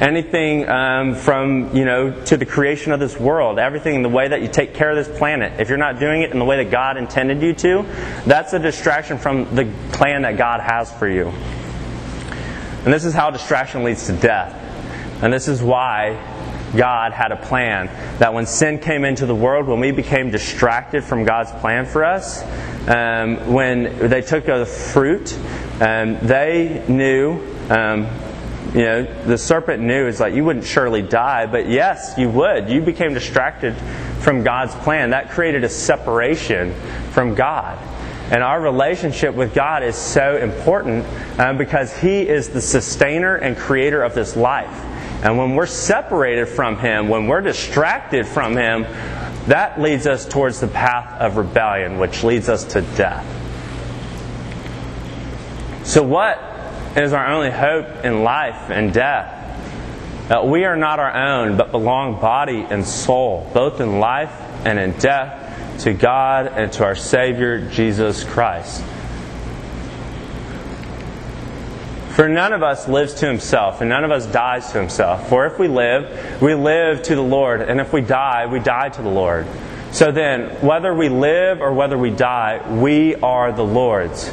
Anything 0.00 0.66
um, 0.70 1.14
from, 1.14 1.76
you 1.76 1.84
know, 1.84 2.24
to 2.24 2.38
the 2.38 2.46
creation 2.46 2.92
of 2.92 3.00
this 3.00 3.20
world, 3.20 3.58
everything, 3.58 3.96
in 3.96 4.02
the 4.02 4.08
way 4.08 4.28
that 4.28 4.40
you 4.40 4.48
take 4.48 4.72
care 4.72 4.90
of 4.90 4.96
this 4.96 5.18
planet. 5.18 5.60
If 5.60 5.68
you're 5.68 5.76
not 5.76 6.00
doing 6.00 6.22
it 6.22 6.30
in 6.30 6.38
the 6.38 6.44
way 6.46 6.64
that 6.64 6.70
God 6.70 6.96
intended 6.96 7.42
you 7.42 7.52
to, 7.52 7.82
that's 8.24 8.54
a 8.54 8.58
distraction 8.58 9.18
from 9.18 9.54
the 9.54 9.70
plan 9.92 10.22
that 10.22 10.38
God 10.38 10.60
has 10.60 10.90
for 10.90 11.06
you. 11.06 11.30
And 12.84 12.92
this 12.92 13.04
is 13.04 13.14
how 13.14 13.30
distraction 13.30 13.84
leads 13.84 14.06
to 14.06 14.12
death. 14.12 14.52
And 15.22 15.32
this 15.32 15.46
is 15.46 15.62
why 15.62 16.18
God 16.76 17.12
had 17.12 17.32
a 17.32 17.36
plan 17.36 17.86
that 18.18 18.34
when 18.34 18.46
sin 18.46 18.78
came 18.78 19.04
into 19.04 19.26
the 19.26 19.34
world, 19.34 19.68
when 19.68 19.78
we 19.78 19.92
became 19.92 20.30
distracted 20.30 21.04
from 21.04 21.24
God's 21.24 21.52
plan 21.60 21.86
for 21.86 22.04
us, 22.04 22.42
um, 22.88 23.52
when 23.52 24.08
they 24.08 24.22
took 24.22 24.48
a 24.48 24.66
fruit, 24.66 25.38
um, 25.80 26.18
they 26.22 26.84
knew, 26.88 27.34
um, 27.70 28.08
you 28.74 28.82
know, 28.82 29.24
the 29.26 29.38
serpent 29.38 29.82
knew 29.82 30.06
it's 30.06 30.18
like 30.18 30.34
you 30.34 30.44
wouldn't 30.44 30.64
surely 30.64 31.02
die, 31.02 31.46
but 31.46 31.68
yes, 31.68 32.14
you 32.16 32.30
would. 32.30 32.68
You 32.68 32.80
became 32.80 33.14
distracted 33.14 33.76
from 34.20 34.42
God's 34.42 34.74
plan. 34.76 35.10
That 35.10 35.30
created 35.30 35.62
a 35.62 35.68
separation 35.68 36.74
from 37.12 37.34
God. 37.34 37.78
And 38.32 38.42
our 38.42 38.58
relationship 38.62 39.34
with 39.34 39.52
God 39.52 39.82
is 39.82 39.94
so 39.94 40.38
important 40.38 41.04
um, 41.38 41.58
because 41.58 41.94
He 41.98 42.26
is 42.26 42.48
the 42.48 42.62
sustainer 42.62 43.36
and 43.36 43.54
creator 43.54 44.02
of 44.02 44.14
this 44.14 44.36
life. 44.36 44.72
And 45.22 45.36
when 45.36 45.54
we're 45.54 45.66
separated 45.66 46.46
from 46.46 46.78
Him, 46.78 47.10
when 47.10 47.26
we're 47.26 47.42
distracted 47.42 48.26
from 48.26 48.56
Him, 48.56 48.84
that 49.48 49.78
leads 49.78 50.06
us 50.06 50.26
towards 50.26 50.60
the 50.60 50.68
path 50.68 51.20
of 51.20 51.36
rebellion, 51.36 51.98
which 51.98 52.24
leads 52.24 52.48
us 52.48 52.64
to 52.72 52.80
death. 52.96 53.26
So, 55.84 56.02
what 56.02 56.38
is 56.96 57.12
our 57.12 57.26
only 57.26 57.50
hope 57.50 58.02
in 58.02 58.24
life 58.24 58.70
and 58.70 58.94
death? 58.94 59.40
Uh, 60.30 60.42
we 60.46 60.64
are 60.64 60.76
not 60.76 60.98
our 60.98 61.14
own, 61.14 61.58
but 61.58 61.70
belong 61.70 62.18
body 62.18 62.66
and 62.70 62.86
soul, 62.86 63.50
both 63.52 63.82
in 63.82 64.00
life 64.00 64.32
and 64.64 64.78
in 64.78 64.92
death 64.92 65.41
to 65.82 65.92
God 65.92 66.46
and 66.46 66.72
to 66.74 66.84
our 66.84 66.94
Savior, 66.94 67.68
Jesus 67.70 68.22
Christ. 68.24 68.82
For 72.14 72.28
none 72.28 72.52
of 72.52 72.62
us 72.62 72.86
lives 72.86 73.14
to 73.14 73.26
himself, 73.26 73.80
and 73.80 73.88
none 73.88 74.04
of 74.04 74.10
us 74.10 74.26
dies 74.26 74.70
to 74.72 74.78
himself. 74.78 75.28
For 75.28 75.46
if 75.46 75.58
we 75.58 75.66
live, 75.66 76.40
we 76.40 76.54
live 76.54 77.02
to 77.04 77.16
the 77.16 77.22
Lord, 77.22 77.62
and 77.62 77.80
if 77.80 77.92
we 77.92 78.00
die, 78.00 78.46
we 78.46 78.60
die 78.60 78.90
to 78.90 79.02
the 79.02 79.08
Lord. 79.08 79.46
So 79.90 80.12
then, 80.12 80.50
whether 80.64 80.94
we 80.94 81.08
live 81.08 81.60
or 81.60 81.72
whether 81.72 81.98
we 81.98 82.10
die, 82.10 82.62
we 82.80 83.16
are 83.16 83.50
the 83.50 83.64
Lord's. 83.64 84.30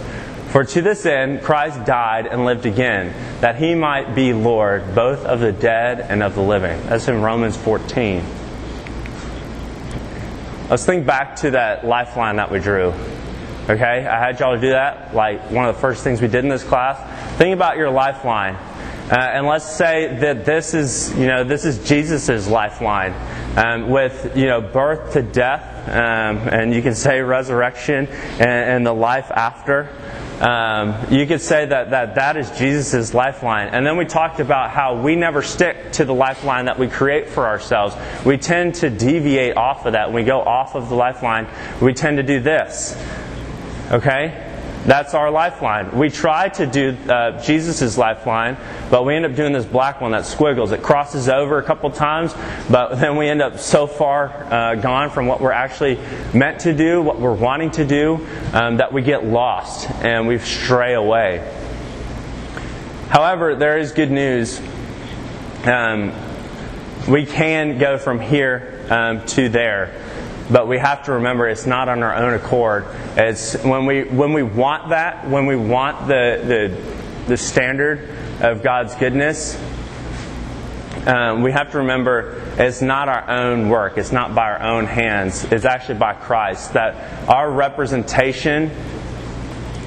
For 0.49 0.63
to 0.63 0.81
this 0.81 1.05
end 1.05 1.41
Christ 1.41 1.85
died 1.85 2.27
and 2.27 2.45
lived 2.45 2.65
again, 2.65 3.13
that 3.41 3.55
he 3.55 3.75
might 3.75 4.13
be 4.13 4.33
Lord 4.33 4.93
both 4.93 5.25
of 5.25 5.39
the 5.39 5.51
dead 5.51 5.99
and 5.99 6.21
of 6.21 6.35
the 6.35 6.41
living. 6.41 6.79
That's 6.87 7.07
in 7.07 7.21
Romans 7.21 7.57
14. 7.57 8.23
Let's 10.69 10.85
think 10.85 11.03
back 11.03 11.37
to 11.37 11.51
that 11.51 11.83
lifeline 11.83 12.35
that 12.35 12.51
we 12.51 12.59
drew. 12.59 12.93
Okay, 13.67 14.05
I 14.05 14.19
had 14.19 14.39
y'all 14.39 14.55
do 14.55 14.69
that, 14.69 15.15
like 15.15 15.49
one 15.49 15.65
of 15.65 15.73
the 15.73 15.81
first 15.81 16.03
things 16.03 16.21
we 16.21 16.27
did 16.27 16.43
in 16.43 16.49
this 16.49 16.63
class. 16.63 16.99
Think 17.39 17.55
about 17.55 17.77
your 17.77 17.89
lifeline. 17.89 18.55
Uh, 19.09 19.15
and 19.15 19.47
let's 19.47 19.65
say 19.65 20.17
that 20.19 20.45
this 20.45 20.75
is, 20.75 21.11
you 21.17 21.25
know, 21.25 21.43
this 21.43 21.65
is 21.65 21.87
Jesus' 21.87 22.47
lifeline 22.47 23.13
um, 23.57 23.89
with, 23.89 24.37
you 24.37 24.45
know, 24.45 24.61
birth 24.61 25.13
to 25.13 25.23
death, 25.23 25.89
um, 25.89 26.37
and 26.47 26.71
you 26.73 26.83
can 26.83 26.93
say 26.93 27.19
resurrection 27.19 28.05
and, 28.05 28.41
and 28.41 28.85
the 28.85 28.93
life 28.93 29.31
after. 29.31 29.89
Um, 30.39 31.11
you 31.11 31.25
could 31.25 31.41
say 31.41 31.65
that, 31.65 31.89
that 31.89 32.15
that 32.15 32.37
is 32.37 32.51
Jesus' 32.51 33.13
lifeline. 33.13 33.69
And 33.69 33.83
then 33.83 33.97
we 33.97 34.05
talked 34.05 34.39
about 34.39 34.69
how 34.69 35.01
we 35.01 35.15
never 35.15 35.41
stick 35.41 35.91
to 35.93 36.05
the 36.05 36.13
lifeline 36.13 36.65
that 36.65 36.77
we 36.77 36.87
create 36.87 37.29
for 37.29 37.47
ourselves. 37.47 37.95
We 38.23 38.37
tend 38.37 38.75
to 38.75 38.91
deviate 38.91 39.57
off 39.57 39.87
of 39.87 39.93
that. 39.93 40.13
When 40.13 40.23
we 40.23 40.27
go 40.27 40.39
off 40.39 40.75
of 40.75 40.87
the 40.87 40.95
lifeline, 40.95 41.47
we 41.81 41.93
tend 41.93 42.17
to 42.17 42.23
do 42.23 42.39
this. 42.39 42.95
Okay? 43.91 44.48
That's 44.85 45.13
our 45.13 45.29
lifeline. 45.29 45.97
We 45.97 46.09
try 46.09 46.49
to 46.49 46.65
do 46.65 46.95
uh, 47.09 47.41
Jesus' 47.43 47.97
lifeline, 47.97 48.57
but 48.89 49.05
we 49.05 49.13
end 49.13 49.25
up 49.25 49.35
doing 49.35 49.51
this 49.51 49.65
black 49.65 49.99
one 49.99 50.11
that 50.11 50.25
squiggles. 50.25 50.71
It 50.71 50.81
crosses 50.81 51.27
over 51.27 51.57
a 51.57 51.63
couple 51.63 51.91
times, 51.91 52.33
but 52.69 52.95
then 52.99 53.17
we 53.17 53.27
end 53.27 53.41
up 53.41 53.59
so 53.59 53.87
far 53.87 54.29
uh, 54.51 54.75
gone 54.75 55.09
from 55.09 55.27
what 55.27 55.41
we're 55.41 55.51
actually 55.51 55.99
meant 56.33 56.61
to 56.61 56.73
do, 56.73 57.01
what 57.01 57.19
we're 57.19 57.33
wanting 57.33 57.71
to 57.71 57.85
do, 57.85 58.25
um, 58.53 58.77
that 58.77 58.93
we 58.93 59.01
get 59.01 59.25
lost 59.25 59.89
and 60.01 60.27
we 60.27 60.39
stray 60.39 60.93
away. 60.93 61.39
However, 63.09 63.55
there 63.55 63.77
is 63.79 63.91
good 63.91 64.11
news. 64.11 64.61
Um, 65.65 66.13
we 67.07 67.25
can 67.25 67.79
go 67.79 67.97
from 67.97 68.19
here 68.19 68.85
um, 68.89 69.25
to 69.27 69.49
there 69.49 70.08
but 70.51 70.67
we 70.67 70.77
have 70.77 71.05
to 71.05 71.13
remember 71.13 71.47
it's 71.47 71.65
not 71.65 71.89
on 71.89 72.01
our 72.03 72.15
own 72.15 72.33
accord. 72.33 72.85
It's 73.15 73.55
when 73.63 73.85
we 73.85 74.03
when 74.03 74.33
we 74.33 74.43
want 74.43 74.89
that, 74.89 75.27
when 75.27 75.45
we 75.45 75.55
want 75.55 76.07
the 76.07 76.41
the, 76.43 77.25
the 77.27 77.37
standard 77.37 78.09
of 78.41 78.63
God's 78.63 78.95
goodness, 78.95 79.61
um, 81.05 81.43
we 81.43 81.51
have 81.51 81.71
to 81.71 81.79
remember 81.79 82.41
it's 82.57 82.81
not 82.81 83.07
our 83.09 83.29
own 83.29 83.69
work. 83.69 83.97
It's 83.97 84.11
not 84.11 84.35
by 84.35 84.51
our 84.51 84.61
own 84.61 84.85
hands. 84.85 85.45
It's 85.45 85.65
actually 85.65 85.99
by 85.99 86.13
Christ. 86.13 86.73
That 86.73 87.29
our 87.29 87.49
representation 87.51 88.71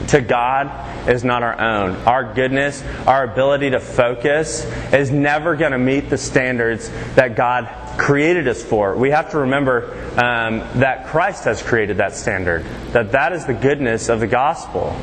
to 0.09 0.21
God 0.21 1.09
is 1.09 1.25
not 1.25 1.43
our 1.43 1.61
own. 1.61 1.97
Our 2.07 2.33
goodness, 2.35 2.83
our 3.07 3.25
ability 3.25 3.71
to 3.71 3.81
focus 3.81 4.65
is 4.93 5.11
never 5.11 5.57
going 5.57 5.73
to 5.73 5.79
meet 5.79 6.09
the 6.11 6.19
standards 6.19 6.91
that 7.15 7.35
God 7.35 7.65
created 7.97 8.49
us 8.49 8.63
for. 8.63 8.97
We 8.97 9.11
have 9.11 9.31
to 9.33 9.39
remember 9.39 9.93
um, 10.13 10.59
that 10.81 11.07
Christ 11.07 11.45
has 11.45 11.63
created 11.63 11.99
that 11.99 12.15
standard, 12.15 12.65
that 12.93 13.13
that 13.13 13.33
is 13.33 13.47
the 13.47 13.55
goodness 13.55 14.09
of 14.09 14.21
the 14.21 14.27
gospel. 14.27 14.97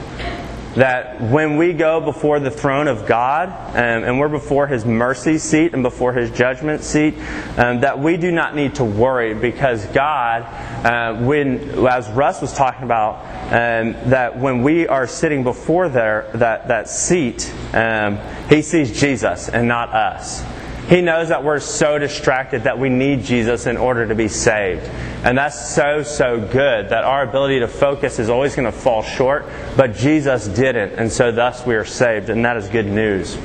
That 0.75 1.19
when 1.19 1.57
we 1.57 1.73
go 1.73 1.99
before 1.99 2.39
the 2.39 2.51
throne 2.51 2.87
of 2.87 3.07
God 3.07 3.49
um, 3.49 4.03
and 4.03 4.19
we're 4.19 4.29
before 4.29 4.67
His 4.67 4.85
mercy 4.85 5.39
seat 5.39 5.73
and 5.73 5.81
before 5.81 6.13
His 6.13 6.29
judgment 6.29 6.83
seat, 6.83 7.15
um, 7.57 7.81
that 7.81 7.97
we 7.99 8.17
do 8.17 8.31
not 8.31 8.55
need 8.55 8.75
to 8.75 8.83
worry 8.85 9.33
because 9.33 9.83
God, 9.87 10.43
uh, 10.85 11.25
when 11.25 11.87
as 11.87 12.07
Russ 12.11 12.39
was 12.39 12.53
talking 12.53 12.83
about, 12.83 13.15
um, 13.47 13.93
that 14.11 14.37
when 14.37 14.61
we 14.61 14.87
are 14.87 15.07
sitting 15.07 15.43
before 15.43 15.89
there 15.89 16.29
that 16.35 16.67
that 16.67 16.87
seat, 16.87 17.51
um, 17.73 18.19
He 18.47 18.61
sees 18.61 18.97
Jesus 18.97 19.49
and 19.49 19.67
not 19.67 19.89
us. 19.89 20.45
He 20.89 21.01
knows 21.01 21.29
that 21.29 21.43
we're 21.43 21.59
so 21.59 21.99
distracted 21.99 22.63
that 22.63 22.79
we 22.79 22.89
need 22.89 23.23
Jesus 23.23 23.67
in 23.67 23.77
order 23.77 24.07
to 24.07 24.15
be 24.15 24.27
saved. 24.27 24.83
And 25.23 25.37
that's 25.37 25.75
so, 25.75 26.01
so 26.01 26.39
good 26.39 26.89
that 26.89 27.03
our 27.03 27.21
ability 27.21 27.59
to 27.59 27.67
focus 27.67 28.17
is 28.17 28.27
always 28.27 28.55
going 28.55 28.65
to 28.65 28.77
fall 28.77 29.03
short, 29.03 29.45
but 29.77 29.93
Jesus 29.93 30.47
didn't, 30.47 30.93
and 30.93 31.11
so 31.11 31.31
thus 31.31 31.63
we 31.63 31.75
are 31.75 31.85
saved, 31.85 32.31
and 32.31 32.43
that 32.43 32.57
is 32.57 32.69
good 32.69 32.87
news. 32.87 33.37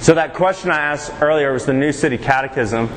So 0.00 0.14
that 0.14 0.32
question 0.32 0.70
I 0.70 0.78
asked 0.78 1.12
earlier 1.20 1.52
was 1.52 1.66
the 1.66 1.74
New 1.74 1.92
City 1.92 2.16
Catechism. 2.16 2.88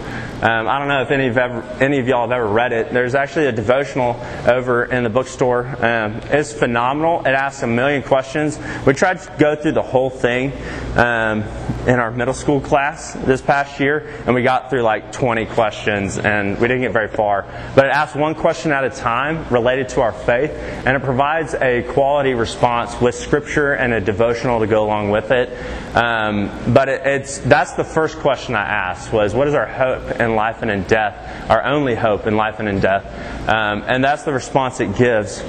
Um, 0.41 0.67
I 0.67 0.79
don't 0.79 0.89
know 0.89 1.01
if 1.01 1.11
any 1.11 1.27
of, 1.27 1.37
ever, 1.37 1.61
any 1.81 1.97
of 1.99 2.09
y'all 2.09 2.27
have 2.27 2.31
ever 2.31 2.45
read 2.45 2.73
it. 2.73 2.91
There's 2.91 3.15
actually 3.15 3.45
a 3.45 3.53
devotional 3.53 4.19
over 4.45 4.83
in 4.83 5.03
the 5.03 5.09
bookstore. 5.09 5.65
Um, 5.65 6.19
it's 6.25 6.51
phenomenal. 6.51 7.21
It 7.21 7.29
asks 7.29 7.63
a 7.63 7.67
million 7.67 8.03
questions. 8.03 8.59
We 8.85 8.93
tried 8.93 9.21
to 9.21 9.35
go 9.39 9.55
through 9.55 9.71
the 9.71 9.81
whole 9.81 10.09
thing 10.09 10.51
um, 10.97 11.43
in 11.87 11.99
our 11.99 12.11
middle 12.11 12.33
school 12.33 12.59
class 12.59 13.13
this 13.13 13.41
past 13.41 13.79
year, 13.79 14.23
and 14.25 14.35
we 14.35 14.43
got 14.43 14.69
through 14.69 14.81
like 14.81 15.13
20 15.13 15.45
questions, 15.45 16.17
and 16.17 16.59
we 16.59 16.67
didn't 16.67 16.81
get 16.81 16.91
very 16.91 17.07
far. 17.07 17.43
But 17.73 17.85
it 17.85 17.91
asks 17.93 18.15
one 18.17 18.35
question 18.35 18.73
at 18.73 18.83
a 18.83 18.89
time 18.89 19.47
related 19.47 19.87
to 19.89 20.01
our 20.01 20.11
faith, 20.11 20.51
and 20.51 20.97
it 20.97 21.03
provides 21.03 21.53
a 21.53 21.83
quality 21.83 22.33
response 22.33 22.99
with 22.99 23.15
Scripture 23.15 23.73
and 23.73 23.93
a 23.93 24.01
devotional 24.01 24.59
to 24.59 24.67
go 24.67 24.83
along 24.83 25.11
with 25.11 25.31
it. 25.31 25.49
Um, 25.95 26.51
but 26.73 26.89
it, 26.89 27.01
it's 27.05 27.37
that's 27.37 27.71
the 27.73 27.85
first 27.85 28.17
question 28.17 28.53
I 28.53 28.63
asked 28.63 29.13
was, 29.13 29.33
what 29.33 29.47
is 29.47 29.53
our 29.53 29.65
hope 29.65 30.19
in 30.25 30.35
life 30.35 30.61
and 30.61 30.69
in 30.69 30.83
death? 30.83 31.49
Our 31.49 31.63
only 31.63 31.95
hope 31.95 32.27
in 32.27 32.35
life 32.35 32.59
and 32.59 32.67
in 32.67 32.81
death, 32.81 33.05
um, 33.47 33.83
and 33.87 34.03
that's 34.03 34.23
the 34.23 34.33
response 34.33 34.81
it 34.81 34.97
gives. 34.97 35.41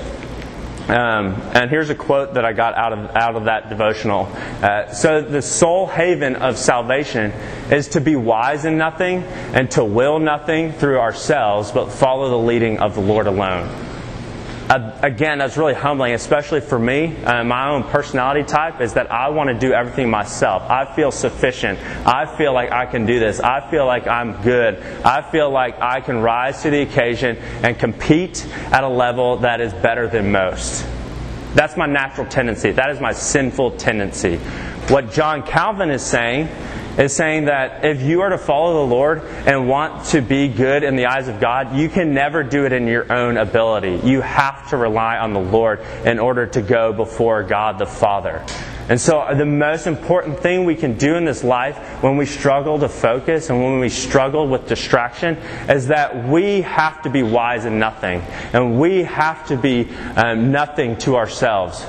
Um, 0.89 1.35
and 1.53 1.69
here's 1.69 1.91
a 1.91 1.97
quote 1.97 2.35
that 2.35 2.45
I 2.45 2.53
got 2.53 2.75
out 2.75 2.93
of 2.93 3.17
out 3.17 3.35
of 3.35 3.47
that 3.47 3.69
devotional. 3.69 4.27
Uh, 4.63 4.93
so 4.93 5.21
the 5.21 5.43
sole 5.43 5.89
haven 5.89 6.37
of 6.37 6.57
salvation 6.59 7.33
is 7.73 7.89
to 7.89 8.01
be 8.01 8.15
wise 8.15 8.65
in 8.65 8.79
nothing 8.79 9.25
and 9.25 9.69
to 9.73 9.85
will 9.85 10.21
nothing 10.21 10.73
through 10.73 11.01
ourselves, 11.01 11.73
but 11.73 11.91
follow 11.91 12.31
the 12.31 12.39
leading 12.39 12.79
of 12.79 12.95
the 12.95 13.01
Lord 13.01 13.27
alone 13.27 13.86
uh, 14.69 14.99
again, 15.03 15.39
that's 15.39 15.57
really 15.57 15.75
humbling, 15.75 16.13
especially 16.13 16.61
for 16.61 16.79
me. 16.79 17.17
Uh, 17.25 17.45
my 17.45 17.71
own 17.71 17.85
personality 17.85 18.43
type 18.43 18.81
is 18.81 18.95
that 18.95 19.13
I 19.13 19.29
want 19.29 19.49
to 19.49 19.55
do 19.55 19.73
everything 19.73 20.11
myself. 20.11 20.63
I 20.65 20.93
feel 20.97 21.13
sufficient. 21.13 21.79
I 22.05 22.27
feel 22.37 22.53
like 22.53 22.73
I 22.73 22.87
can 22.87 23.07
do 23.07 23.21
this. 23.21 23.39
I 23.39 23.71
feel 23.71 23.87
like 23.87 24.09
I'm 24.09 24.43
good. 24.43 24.83
I 25.05 25.23
feel 25.23 25.51
like 25.51 25.81
I 25.81 26.01
can 26.01 26.21
rise 26.21 26.63
to 26.63 26.71
the 26.71 26.83
occasion 26.83 27.37
and 27.63 27.79
compete 27.79 28.45
at 28.73 28.83
a 28.83 28.89
level 28.89 29.37
that 29.39 29.61
is 29.61 29.73
better 29.73 30.09
than 30.09 30.33
most. 30.33 30.85
That's 31.55 31.77
my 31.77 31.87
natural 31.87 32.27
tendency. 32.27 32.73
That 32.73 32.91
is 32.91 33.01
my 33.01 33.13
sinful 33.13 33.77
tendency. 33.77 34.37
What 34.89 35.13
John 35.13 35.43
Calvin 35.43 35.91
is 35.91 36.03
saying 36.03 36.49
is 36.99 37.15
saying 37.15 37.47
that 37.47 37.85
if 37.85 38.03
you 38.03 38.23
are 38.23 38.31
to 38.31 38.39
follow 38.39 38.87
the 38.87 38.95
Lord 38.95 39.23
and 39.23 39.69
want 39.69 40.07
to 40.07 40.21
be 40.21 40.49
good 40.49 40.83
in 40.83 40.97
the 40.97 41.07
eyes 41.07 41.29
of 41.29 41.41
God, 41.41 41.77
you 41.77 41.89
can 41.89 42.15
never 42.15 42.43
do 42.43 42.65
it 42.65 42.73
in 42.73 42.87
your 42.87 43.13
own 43.13 43.37
ability. 43.37 44.01
You 44.05 44.23
have 44.23 44.71
to 44.71 44.77
rely 44.77 45.19
on 45.19 45.33
the 45.33 45.41
Lord 45.41 45.81
in 46.05 46.19
order 46.19 46.47
to 46.47 46.63
go 46.63 46.93
before 46.93 47.43
God 47.43 47.79
the 47.79 47.87
Father. 47.87 48.45
And 48.89 49.01
so, 49.01 49.27
the 49.37 49.45
most 49.45 49.89
important 49.89 50.39
thing 50.39 50.65
we 50.65 50.77
can 50.77 50.97
do 50.97 51.17
in 51.17 51.25
this 51.25 51.43
life 51.43 51.77
when 52.05 52.17
we 52.17 52.25
struggle 52.25 52.79
to 52.79 52.89
focus 52.89 53.51
and 53.51 53.61
when 53.61 53.81
we 53.81 53.89
struggle 53.89 54.47
with 54.47 54.69
distraction 54.69 55.37
is 55.69 55.89
that 55.89 56.29
we 56.29 56.61
have 56.61 57.03
to 57.03 57.11
be 57.11 57.25
wise 57.25 57.65
in 57.65 57.81
nothing. 57.81 58.21
And 58.53 58.79
we 58.79 59.03
have 59.03 59.49
to 59.49 59.57
be 59.57 59.89
um, 60.15 60.53
nothing 60.53 60.97
to 60.99 61.17
ourselves. 61.17 61.85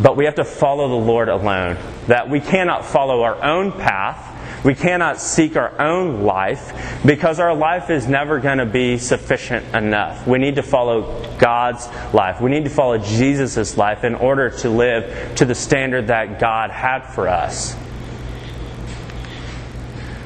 But 0.00 0.16
we 0.16 0.26
have 0.26 0.36
to 0.36 0.44
follow 0.44 0.88
the 0.88 1.06
Lord 1.06 1.28
alone. 1.28 1.76
That 2.06 2.30
we 2.30 2.38
cannot 2.38 2.84
follow 2.84 3.22
our 3.22 3.42
own 3.42 3.72
path 3.72 4.37
we 4.64 4.74
cannot 4.74 5.20
seek 5.20 5.56
our 5.56 5.80
own 5.80 6.22
life 6.22 7.02
because 7.06 7.38
our 7.38 7.54
life 7.54 7.90
is 7.90 8.08
never 8.08 8.40
going 8.40 8.58
to 8.58 8.66
be 8.66 8.98
sufficient 8.98 9.74
enough. 9.74 10.26
We 10.26 10.38
need 10.38 10.56
to 10.56 10.62
follow 10.62 11.36
God's 11.38 11.86
life. 12.12 12.40
We 12.40 12.50
need 12.50 12.64
to 12.64 12.70
follow 12.70 12.98
Jesus' 12.98 13.76
life 13.76 14.04
in 14.04 14.14
order 14.14 14.50
to 14.50 14.70
live 14.70 15.36
to 15.36 15.44
the 15.44 15.54
standard 15.54 16.08
that 16.08 16.40
God 16.40 16.70
had 16.70 17.06
for 17.14 17.28
us. 17.28 17.76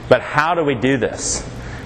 But 0.09 0.23
how 0.23 0.55
do 0.55 0.64
we 0.64 0.75
do 0.75 0.97
this? 0.97 1.42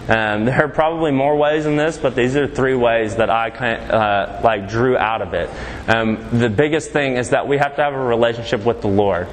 Um, 0.09 0.45
there 0.45 0.65
are 0.65 0.69
probably 0.69 1.11
more 1.11 1.37
ways 1.37 1.65
than 1.65 1.77
this, 1.77 1.99
but 1.99 2.15
these 2.15 2.37
are 2.37 2.47
three 2.47 2.75
ways 2.75 3.17
that 3.17 3.31
I 3.31 3.51
kind 3.51 3.91
uh, 3.91 4.41
like 4.43 4.69
drew 4.69 4.97
out 4.97 5.23
of 5.23 5.35
it. 5.35 5.51
Um, 5.89 6.39
the 6.39 6.49
biggest 6.49 6.91
thing 6.91 7.17
is 7.17 7.31
that 7.31 7.49
we 7.49 7.59
have 7.59 7.77
to 7.77 7.83
have 7.83 7.95
a 7.95 7.99
relationship 7.99 8.65
with 8.65 8.81
the 8.83 8.89
Lord. 8.89 9.29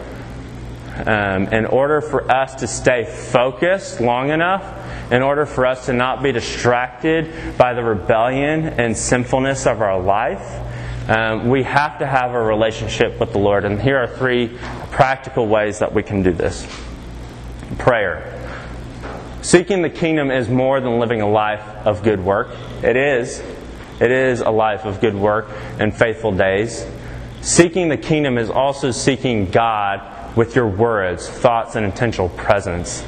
Um, 0.96 1.48
in 1.48 1.66
order 1.66 2.02
for 2.02 2.32
us 2.32 2.56
to 2.56 2.68
stay 2.68 3.06
focused 3.06 4.00
long 4.00 4.30
enough, 4.30 5.12
in 5.12 5.24
order 5.24 5.46
for 5.46 5.66
us 5.66 5.88
to 5.88 5.94
not 5.94 6.22
be 6.22 6.32
distracted 6.32 7.58
by 7.58 7.74
the 7.74 7.84
rebellion 7.84 8.68
and 8.68 8.96
sinfulness 8.96 9.66
of 9.66 9.82
our 9.82 10.00
life, 10.00 11.10
um, 11.10 11.50
we 11.50 11.64
have 11.64 11.98
to 12.00 12.06
have 12.06 12.34
a 12.34 12.42
relationship 12.42 13.20
with 13.20 13.32
the 13.32 13.40
Lord. 13.40 13.66
And 13.66 13.82
here 13.82 13.98
are 13.98 14.08
three 14.08 14.58
practical 14.92 15.48
ways 15.48 15.80
that 15.80 15.94
we 15.94 16.04
can 16.04 16.22
do 16.22 16.32
this 16.32 16.66
prayer. 17.80 18.40
Seeking 19.42 19.82
the 19.82 19.90
kingdom 19.90 20.32
is 20.32 20.48
more 20.48 20.80
than 20.80 21.00
living 21.00 21.22
a 21.22 21.30
life 21.30 21.66
of 21.86 22.04
good 22.04 22.24
work. 22.24 22.50
It 22.84 22.96
is. 22.96 23.44
It 24.00 24.12
is 24.12 24.42
a 24.42 24.50
life 24.52 24.86
of 24.86 25.02
good 25.02 25.16
work 25.16 25.50
and 25.80 25.94
faithful 25.94 26.32
days. 26.32 26.86
Seeking 27.44 27.90
the 27.90 27.98
kingdom 27.98 28.38
is 28.38 28.50
also 28.50 28.92
seeking 28.92 29.52
God 29.52 30.38
with 30.38 30.56
your 30.56 30.66
words, 30.66 31.28
thoughts, 31.28 31.76
and 31.76 31.86
intentional 31.86 32.30
presence. 32.30 33.06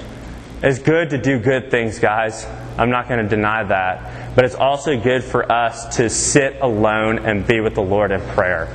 It's 0.61 0.77
good 0.77 1.11
to 1.11 1.17
do 1.17 1.39
good 1.39 1.71
things, 1.71 1.99
guys. 1.99 2.45
I'm 2.77 2.89
not 2.89 3.07
going 3.07 3.23
to 3.23 3.29
deny 3.29 3.63
that. 3.63 4.35
But 4.35 4.43
it's 4.43 4.55
also 4.55 4.99
good 4.99 5.23
for 5.23 5.49
us 5.49 5.95
to 5.95 6.09
sit 6.09 6.57
alone 6.59 7.19
and 7.19 7.47
be 7.47 7.61
with 7.61 7.75
the 7.75 7.81
Lord 7.81 8.11
in 8.11 8.19
prayer. 8.31 8.67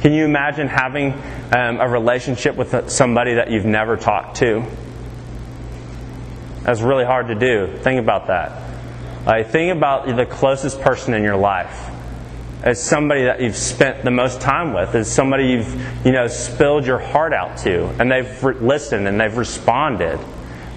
Can 0.00 0.12
you 0.12 0.24
imagine 0.24 0.66
having 0.66 1.12
um, 1.52 1.80
a 1.80 1.88
relationship 1.88 2.56
with 2.56 2.90
somebody 2.90 3.34
that 3.34 3.52
you've 3.52 3.64
never 3.64 3.96
talked 3.96 4.38
to? 4.38 4.66
That's 6.62 6.80
really 6.80 7.04
hard 7.04 7.28
to 7.28 7.36
do. 7.36 7.78
Think 7.78 8.00
about 8.00 8.26
that. 8.26 9.52
Think 9.52 9.76
about 9.76 10.16
the 10.16 10.26
closest 10.26 10.80
person 10.80 11.14
in 11.14 11.22
your 11.22 11.36
life 11.36 11.89
as 12.62 12.82
somebody 12.82 13.24
that 13.24 13.40
you've 13.40 13.56
spent 13.56 14.04
the 14.04 14.10
most 14.10 14.40
time 14.40 14.72
with, 14.72 14.94
as 14.94 15.10
somebody 15.10 15.48
you've 15.48 16.06
you 16.06 16.12
know 16.12 16.26
spilled 16.28 16.86
your 16.86 16.98
heart 16.98 17.32
out 17.32 17.58
to, 17.58 17.86
and 18.00 18.10
they've 18.10 18.44
re- 18.44 18.54
listened 18.54 19.08
and 19.08 19.20
they've 19.20 19.36
responded. 19.36 20.18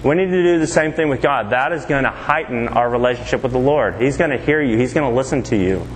We 0.02 0.14
need 0.14 0.26
to 0.26 0.42
do 0.42 0.58
the 0.58 0.66
same 0.66 0.92
thing 0.92 1.08
with 1.08 1.22
God. 1.22 1.50
That 1.50 1.72
is 1.72 1.86
going 1.86 2.04
to 2.04 2.10
heighten 2.10 2.68
our 2.68 2.90
relationship 2.90 3.42
with 3.42 3.52
the 3.52 3.58
Lord. 3.58 4.00
He's 4.00 4.18
going 4.18 4.30
to 4.30 4.38
hear 4.38 4.60
you. 4.60 4.76
He's 4.76 4.92
going 4.92 5.10
to 5.10 5.16
listen 5.16 5.42
to 5.44 5.56
you. 5.56 5.86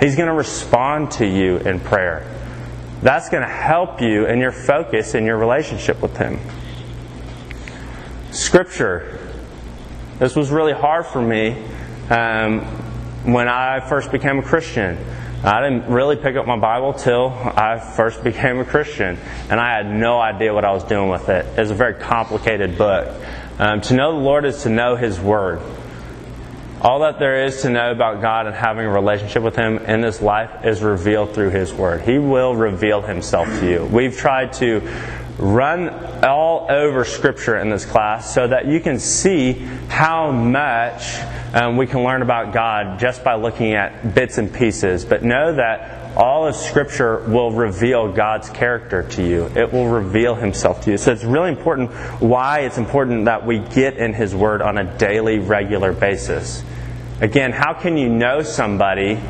He's 0.00 0.16
going 0.16 0.28
to 0.28 0.34
respond 0.34 1.12
to 1.12 1.26
you 1.26 1.58
in 1.58 1.78
prayer. 1.78 2.28
That's 3.02 3.28
going 3.28 3.42
to 3.42 3.48
help 3.48 4.00
you 4.00 4.26
in 4.26 4.40
your 4.40 4.52
focus 4.52 5.14
in 5.14 5.24
your 5.24 5.36
relationship 5.36 6.02
with 6.02 6.16
Him. 6.16 6.40
Scripture. 8.32 9.20
This 10.18 10.34
was 10.34 10.50
really 10.50 10.72
hard 10.72 11.06
for 11.06 11.20
me 11.20 11.62
um, 12.10 12.60
when 13.32 13.48
I 13.48 13.80
first 13.80 14.10
became 14.10 14.38
a 14.38 14.42
Christian. 14.42 14.98
I 15.44 15.60
didn't 15.60 15.92
really 15.92 16.16
pick 16.16 16.34
up 16.36 16.46
my 16.46 16.58
Bible 16.58 16.94
till 16.94 17.28
I 17.28 17.78
first 17.78 18.24
became 18.24 18.58
a 18.58 18.64
Christian, 18.64 19.18
and 19.50 19.60
I 19.60 19.76
had 19.76 19.86
no 19.86 20.18
idea 20.18 20.52
what 20.54 20.64
I 20.64 20.72
was 20.72 20.84
doing 20.84 21.08
with 21.08 21.28
it. 21.28 21.46
It's 21.58 21.70
a 21.70 21.74
very 21.74 21.94
complicated 21.94 22.78
book. 22.78 23.14
Um, 23.58 23.80
to 23.82 23.94
know 23.94 24.12
the 24.12 24.24
Lord 24.24 24.44
is 24.44 24.62
to 24.62 24.70
know 24.70 24.96
His 24.96 25.20
Word. 25.20 25.60
All 26.80 27.00
that 27.00 27.18
there 27.18 27.44
is 27.44 27.62
to 27.62 27.70
know 27.70 27.90
about 27.90 28.20
God 28.20 28.46
and 28.46 28.54
having 28.54 28.86
a 28.86 28.90
relationship 28.90 29.42
with 29.42 29.56
Him 29.56 29.78
in 29.78 30.00
this 30.00 30.20
life 30.20 30.64
is 30.64 30.82
revealed 30.82 31.34
through 31.34 31.50
His 31.50 31.72
Word. 31.72 32.02
He 32.02 32.18
will 32.18 32.54
reveal 32.54 33.02
Himself 33.02 33.48
to 33.60 33.70
you. 33.70 33.84
We've 33.84 34.16
tried 34.16 34.52
to 34.54 34.82
run 35.38 35.88
all 36.24 36.66
over 36.70 37.04
Scripture 37.04 37.58
in 37.58 37.68
this 37.68 37.84
class 37.84 38.32
so 38.32 38.48
that 38.48 38.66
you 38.66 38.80
can 38.80 38.98
see 38.98 39.52
how 39.88 40.30
much 40.30 41.18
um, 41.54 41.76
we 41.76 41.86
can 41.86 42.02
learn 42.02 42.22
about 42.22 42.52
God 42.52 42.98
just 42.98 43.22
by 43.22 43.34
looking 43.34 43.74
at 43.74 44.14
bits 44.14 44.38
and 44.38 44.52
pieces. 44.52 45.04
But 45.04 45.22
know 45.22 45.54
that 45.54 46.16
all 46.16 46.46
of 46.46 46.56
Scripture 46.56 47.18
will 47.28 47.50
reveal 47.50 48.10
God's 48.10 48.48
character 48.48 49.02
to 49.10 49.22
you. 49.22 49.46
It 49.54 49.70
will 49.70 49.88
reveal 49.88 50.34
Himself 50.34 50.82
to 50.82 50.92
you. 50.92 50.98
So 50.98 51.12
it's 51.12 51.24
really 51.24 51.50
important 51.50 51.90
why 52.20 52.60
it's 52.60 52.78
important 52.78 53.26
that 53.26 53.44
we 53.44 53.58
get 53.58 53.98
in 53.98 54.14
His 54.14 54.34
Word 54.34 54.62
on 54.62 54.78
a 54.78 54.96
daily, 54.96 55.38
regular 55.38 55.92
basis. 55.92 56.64
Again, 57.20 57.52
how 57.52 57.74
can 57.74 57.98
you 57.98 58.08
know 58.08 58.42
somebody 58.42 59.20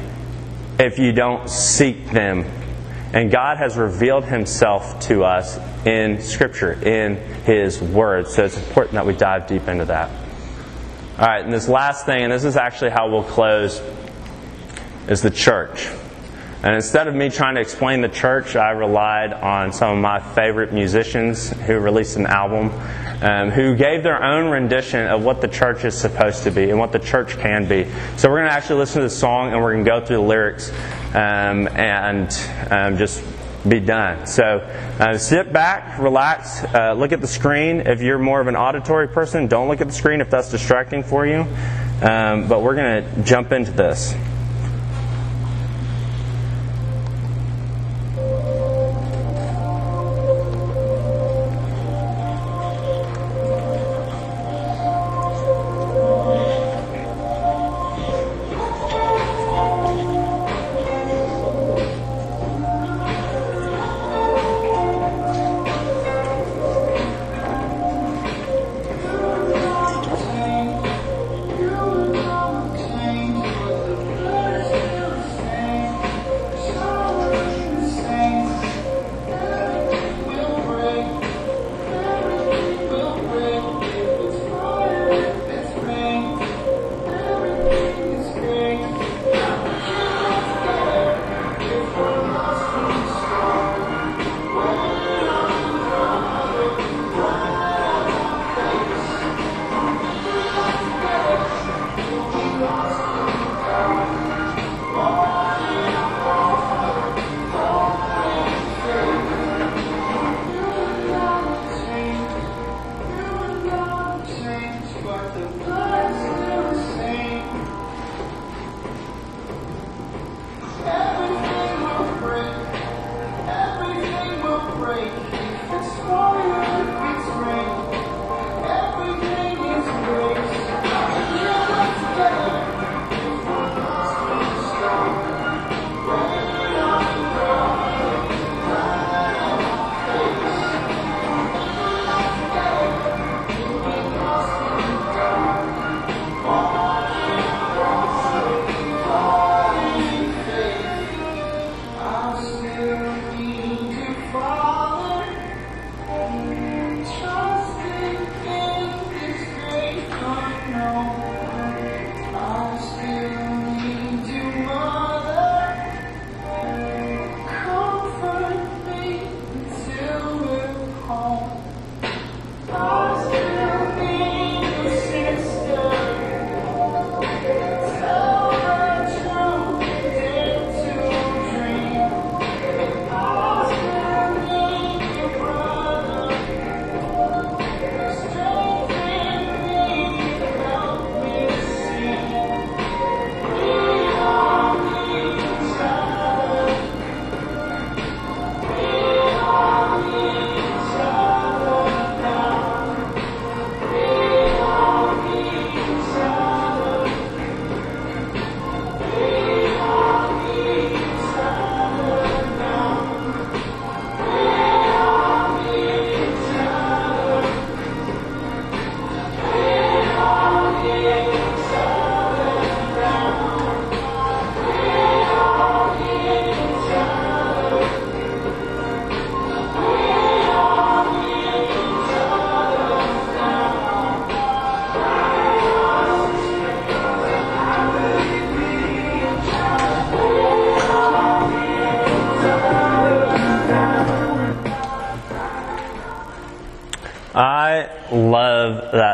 if 0.79 0.99
you 0.99 1.13
don't 1.13 1.49
seek 1.49 2.11
them 2.11 2.45
and 3.13 3.31
God 3.31 3.59
has 3.59 3.77
revealed 3.77 4.25
Himself 4.25 5.01
to 5.07 5.25
us 5.25 5.59
in 5.87 6.21
Scripture, 6.21 6.73
in 6.73 7.17
His 7.45 7.81
Word. 7.81 8.29
So 8.29 8.45
it's 8.45 8.57
important 8.57 8.95
that 8.95 9.07
we 9.07 9.15
dive 9.15 9.47
deep 9.47 9.69
into 9.69 9.85
that. 9.87 10.11
All 11.19 11.27
right, 11.27 11.43
and 11.43 11.53
this 11.53 11.69
last 11.69 12.05
thing, 12.05 12.25
and 12.25 12.33
this 12.33 12.45
is 12.45 12.57
actually 12.57 12.91
how 12.91 13.09
we'll 13.11 13.23
close, 13.23 13.81
is 15.09 15.23
the 15.23 15.31
church. 15.31 15.89
And 16.67 16.75
instead 16.75 17.07
of 17.07 17.15
me 17.15 17.31
trying 17.31 17.55
to 17.55 17.61
explain 17.61 18.01
the 18.01 18.09
church, 18.09 18.57
I 18.57 18.71
relied 18.71 19.33
on 19.33 19.73
some 19.73 19.99
of 19.99 20.03
my 20.03 20.19
favorite 20.19 20.73
musicians 20.73 21.49
who 21.49 21.79
released 21.79 22.17
an 22.17 22.27
album, 22.27 22.73
um, 23.23 23.51
who 23.51 23.77
gave 23.77 24.03
their 24.03 24.21
own 24.21 24.51
rendition 24.51 25.07
of 25.07 25.23
what 25.23 25.41
the 25.41 25.47
church 25.47 25.85
is 25.85 25.97
supposed 25.97 26.43
to 26.43 26.51
be 26.51 26.69
and 26.71 26.77
what 26.81 26.91
the 26.91 26.99
church 26.99 27.39
can 27.39 27.69
be. 27.69 27.85
So 28.17 28.29
we're 28.29 28.39
going 28.39 28.49
to 28.49 28.53
actually 28.53 28.81
listen 28.81 29.01
to 29.03 29.07
the 29.07 29.15
song 29.15 29.53
and 29.53 29.63
we're 29.63 29.75
going 29.75 29.85
to 29.85 29.91
go 29.93 30.05
through 30.05 30.17
the 30.17 30.23
lyrics 30.23 30.71
um, 31.15 31.69
and 31.69 32.37
um, 32.69 32.99
just 32.99 33.23
be 33.69 33.79
done. 33.79 34.27
So 34.27 34.59
uh, 34.99 35.19
sit 35.19 35.53
back, 35.53 36.01
relax, 36.01 36.65
uh, 36.65 36.95
look 36.95 37.13
at 37.13 37.21
the 37.21 37.29
screen. 37.29 37.83
If 37.83 38.03
you're 38.03 38.19
more 38.19 38.41
of 38.41 38.49
an 38.49 38.57
auditory 38.57 39.07
person, 39.07 39.47
don't 39.47 39.69
look 39.69 39.81
at 39.81 39.87
the 39.87 39.95
screen 39.95 40.21
if 40.21 40.31
that's 40.31 40.51
distracting 40.51 41.05
for 41.05 41.29
you. 41.29 41.47
Um, 42.03 42.49
but 42.49 42.61
we're 42.61 42.75
going 42.75 43.05
to 43.05 43.23
jump 43.23 43.53
into 43.53 43.71
this. 43.71 44.17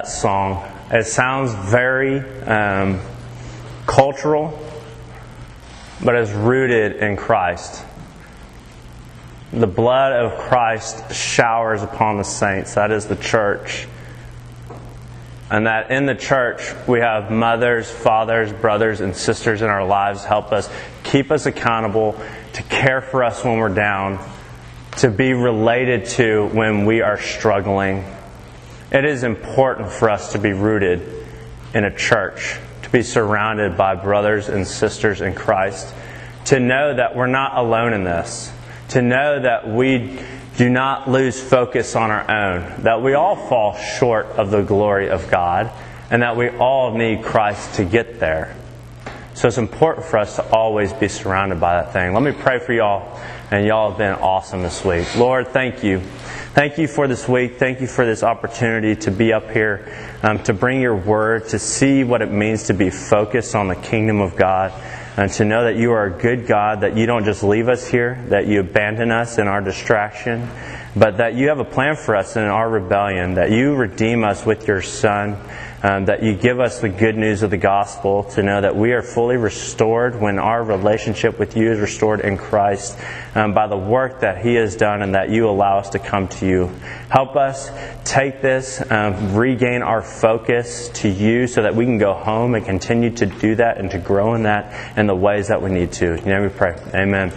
That 0.03 0.09
song. 0.09 0.69
It 0.91 1.07
sounds 1.07 1.55
very 1.71 2.19
um, 2.43 3.01
cultural, 3.87 4.59
but 6.03 6.17
it's 6.17 6.33
rooted 6.33 6.97
in 6.97 7.17
Christ. 7.17 7.85
The 9.53 9.69
blood 9.69 10.13
of 10.13 10.39
Christ 10.39 11.15
showers 11.15 11.85
upon 11.85 12.17
the 12.17 12.25
saints. 12.25 12.75
That 12.75 12.91
is 12.91 13.07
the 13.07 13.15
church. 13.15 13.87
And 15.51 15.67
that 15.67 15.93
in 15.93 16.07
the 16.07 16.17
church, 16.17 16.63
we 16.89 16.99
have 16.99 17.31
mothers, 17.31 17.89
fathers, 17.89 18.53
brothers, 18.53 19.01
and 19.01 19.15
sisters 19.15 19.63
in 19.63 19.69
our 19.69 19.87
lives 19.87 20.25
help 20.25 20.51
us, 20.51 20.69
keep 21.05 21.31
us 21.31 21.47
accountable, 21.47 22.21
to 22.55 22.63
care 22.65 23.03
for 23.03 23.23
us 23.23 23.45
when 23.45 23.59
we're 23.59 23.69
down, 23.69 24.19
to 24.97 25.11
be 25.11 25.33
related 25.33 26.07
to 26.07 26.49
when 26.49 26.87
we 26.87 27.03
are 27.03 27.21
struggling. 27.21 28.05
It 28.93 29.07
is 29.07 29.25
important 29.25 29.91
for 29.91 30.11
us 30.11 30.33
to 30.33 30.39
be 30.39 30.53
rooted 30.53 31.01
in 31.73 31.85
a 31.85 31.97
church, 31.97 32.59
to 32.83 32.91
be 32.91 33.03
surrounded 33.03 33.75
by 33.75 33.95
brothers 33.95 34.51
and 34.51 34.67
sisters 34.67 35.23
in 35.23 35.35
Christ, 35.35 35.95
to 36.47 36.61
know 36.61 36.95
that 36.95 37.17
we're 37.17 37.27
not 37.27 37.57
alone 37.57 37.95
in 37.95 38.05
this, 38.05 38.53
to 38.91 39.01
know 39.01 39.41
that 39.41 39.67
we 39.67 40.21
do 40.59 40.69
not 40.69 41.09
lose 41.09 41.41
focus 41.41 41.97
on 41.97 42.11
our 42.11 42.31
own, 42.31 42.83
that 42.83 43.01
we 43.01 43.15
all 43.15 43.35
fall 43.35 43.75
short 43.79 44.27
of 44.27 44.51
the 44.51 44.61
glory 44.61 45.09
of 45.09 45.31
God, 45.31 45.71
and 46.11 46.21
that 46.21 46.37
we 46.37 46.51
all 46.51 46.95
need 46.95 47.23
Christ 47.23 47.77
to 47.77 47.87
get 47.87 48.21
there. 48.21 48.55
So 49.33 49.49
it's 49.49 49.57
important 49.57 50.05
for 50.05 50.19
us 50.19 50.37
to 50.37 50.47
always 50.51 50.93
be 50.93 51.09
surrounded 51.09 51.59
by 51.59 51.83
that 51.83 51.95
thing. 51.95 52.13
Let 52.13 52.23
me 52.23 52.33
pray 52.33 52.59
for 52.59 52.75
y'all, 52.75 53.19
and 53.53 53.67
y'all 53.67 53.91
have 53.91 53.99
been 53.99 54.15
awesome 54.15 54.63
this 54.63 54.83
week. 54.83 55.15
Lord, 55.15 55.49
thank 55.49 55.85
you. 55.85 56.01
Thank 56.55 56.79
you 56.79 56.89
for 56.89 57.07
this 57.07 57.29
week. 57.29 57.59
Thank 57.59 57.83
you 57.83 57.87
for 57.87 58.07
this 58.07 58.23
opportunity 58.23 58.97
to 59.03 59.11
be 59.11 59.35
up 59.35 59.51
here, 59.51 60.19
um, 60.23 60.43
to 60.45 60.55
bring 60.55 60.81
your 60.81 60.97
word, 60.97 61.49
to 61.49 61.59
see 61.59 62.03
what 62.03 62.23
it 62.23 62.31
means 62.31 62.63
to 62.69 62.73
be 62.73 62.89
focused 62.89 63.55
on 63.55 63.69
the 63.69 63.77
kingdom 63.77 64.23
of 64.23 64.37
God. 64.37 64.73
and 65.15 65.31
to 65.31 65.45
know 65.45 65.65
that 65.65 65.77
you 65.77 65.93
are 65.93 66.07
a 66.07 66.11
good 66.11 66.47
God, 66.47 66.81
that 66.81 66.97
you 66.97 67.05
don't 67.05 67.27
just 67.27 67.43
leave 67.43 67.69
us 67.69 67.87
here, 67.87 68.25
that 68.31 68.47
you 68.47 68.61
abandon 68.61 69.11
us 69.11 69.37
in 69.37 69.47
our 69.47 69.61
distraction, 69.61 70.49
but 70.97 71.19
that 71.19 71.35
you 71.35 71.49
have 71.49 71.59
a 71.59 71.67
plan 71.67 71.97
for 71.97 72.17
us 72.17 72.35
in 72.37 72.43
our 72.43 72.71
rebellion, 72.71 73.35
that 73.35 73.51
you 73.51 73.75
redeem 73.75 74.25
us 74.25 74.47
with 74.47 74.67
your 74.67 74.81
Son, 74.81 75.37
um, 75.83 76.05
that 76.05 76.23
you 76.23 76.35
give 76.35 76.61
us 76.61 76.81
the 76.81 76.89
good 76.89 77.17
news 77.17 77.43
of 77.43 77.51
the 77.51 77.57
gospel 77.57 78.25
to 78.25 78.43
know 78.43 78.61
that 78.61 78.77
we 78.77 78.93
are 78.93 79.03
fully 79.03 79.37
restored 79.37 80.21
when 80.21 80.39
our 80.39 80.63
relationship 80.63 81.39
with 81.39 81.57
you 81.57 81.73
is 81.73 81.81
restored 81.81 82.21
in 82.21 82.37
Christ 82.37 82.97
um, 83.35 83.53
by 83.53 83.67
the 83.67 83.77
work 83.77 84.21
that 84.21 84.45
He 84.45 84.55
has 84.55 84.77
done 84.77 85.03
and 85.03 85.15
that 85.15 85.31
you 85.31 85.49
allow 85.49 85.79
us 85.79 85.91
to 85.91 85.99
come 85.99 86.29
to 86.29 86.47
you. 86.47 86.67
Help 87.09 87.37
us 87.37 87.71
take 88.05 88.41
this, 88.41 88.83
um, 88.91 89.35
regain 89.35 89.83
our 89.83 90.03
focus 90.03 90.89
to 90.91 91.09
you 91.09 91.47
so 91.47 91.63
that 91.63 91.75
we 91.75 91.85
can 91.85 91.99
go 91.99 92.15
home 92.15 92.55
and 92.55 92.65
continue 92.65 93.11
to 93.11 93.27
do 93.27 93.57
that 93.57 93.79
and 93.79 93.91
to 93.91 93.99
grow 93.99 94.35
in 94.35 94.45
that 94.45 94.97
in 94.97 95.07
the 95.07 95.17
ways 95.17 95.49
that 95.49 95.61
we 95.61 95.71
need 95.71 95.93
to. 95.93 96.17
You 96.17 96.27
know, 96.27 96.43
we 96.43 96.49
pray. 96.49 96.79
Amen. 96.95 97.33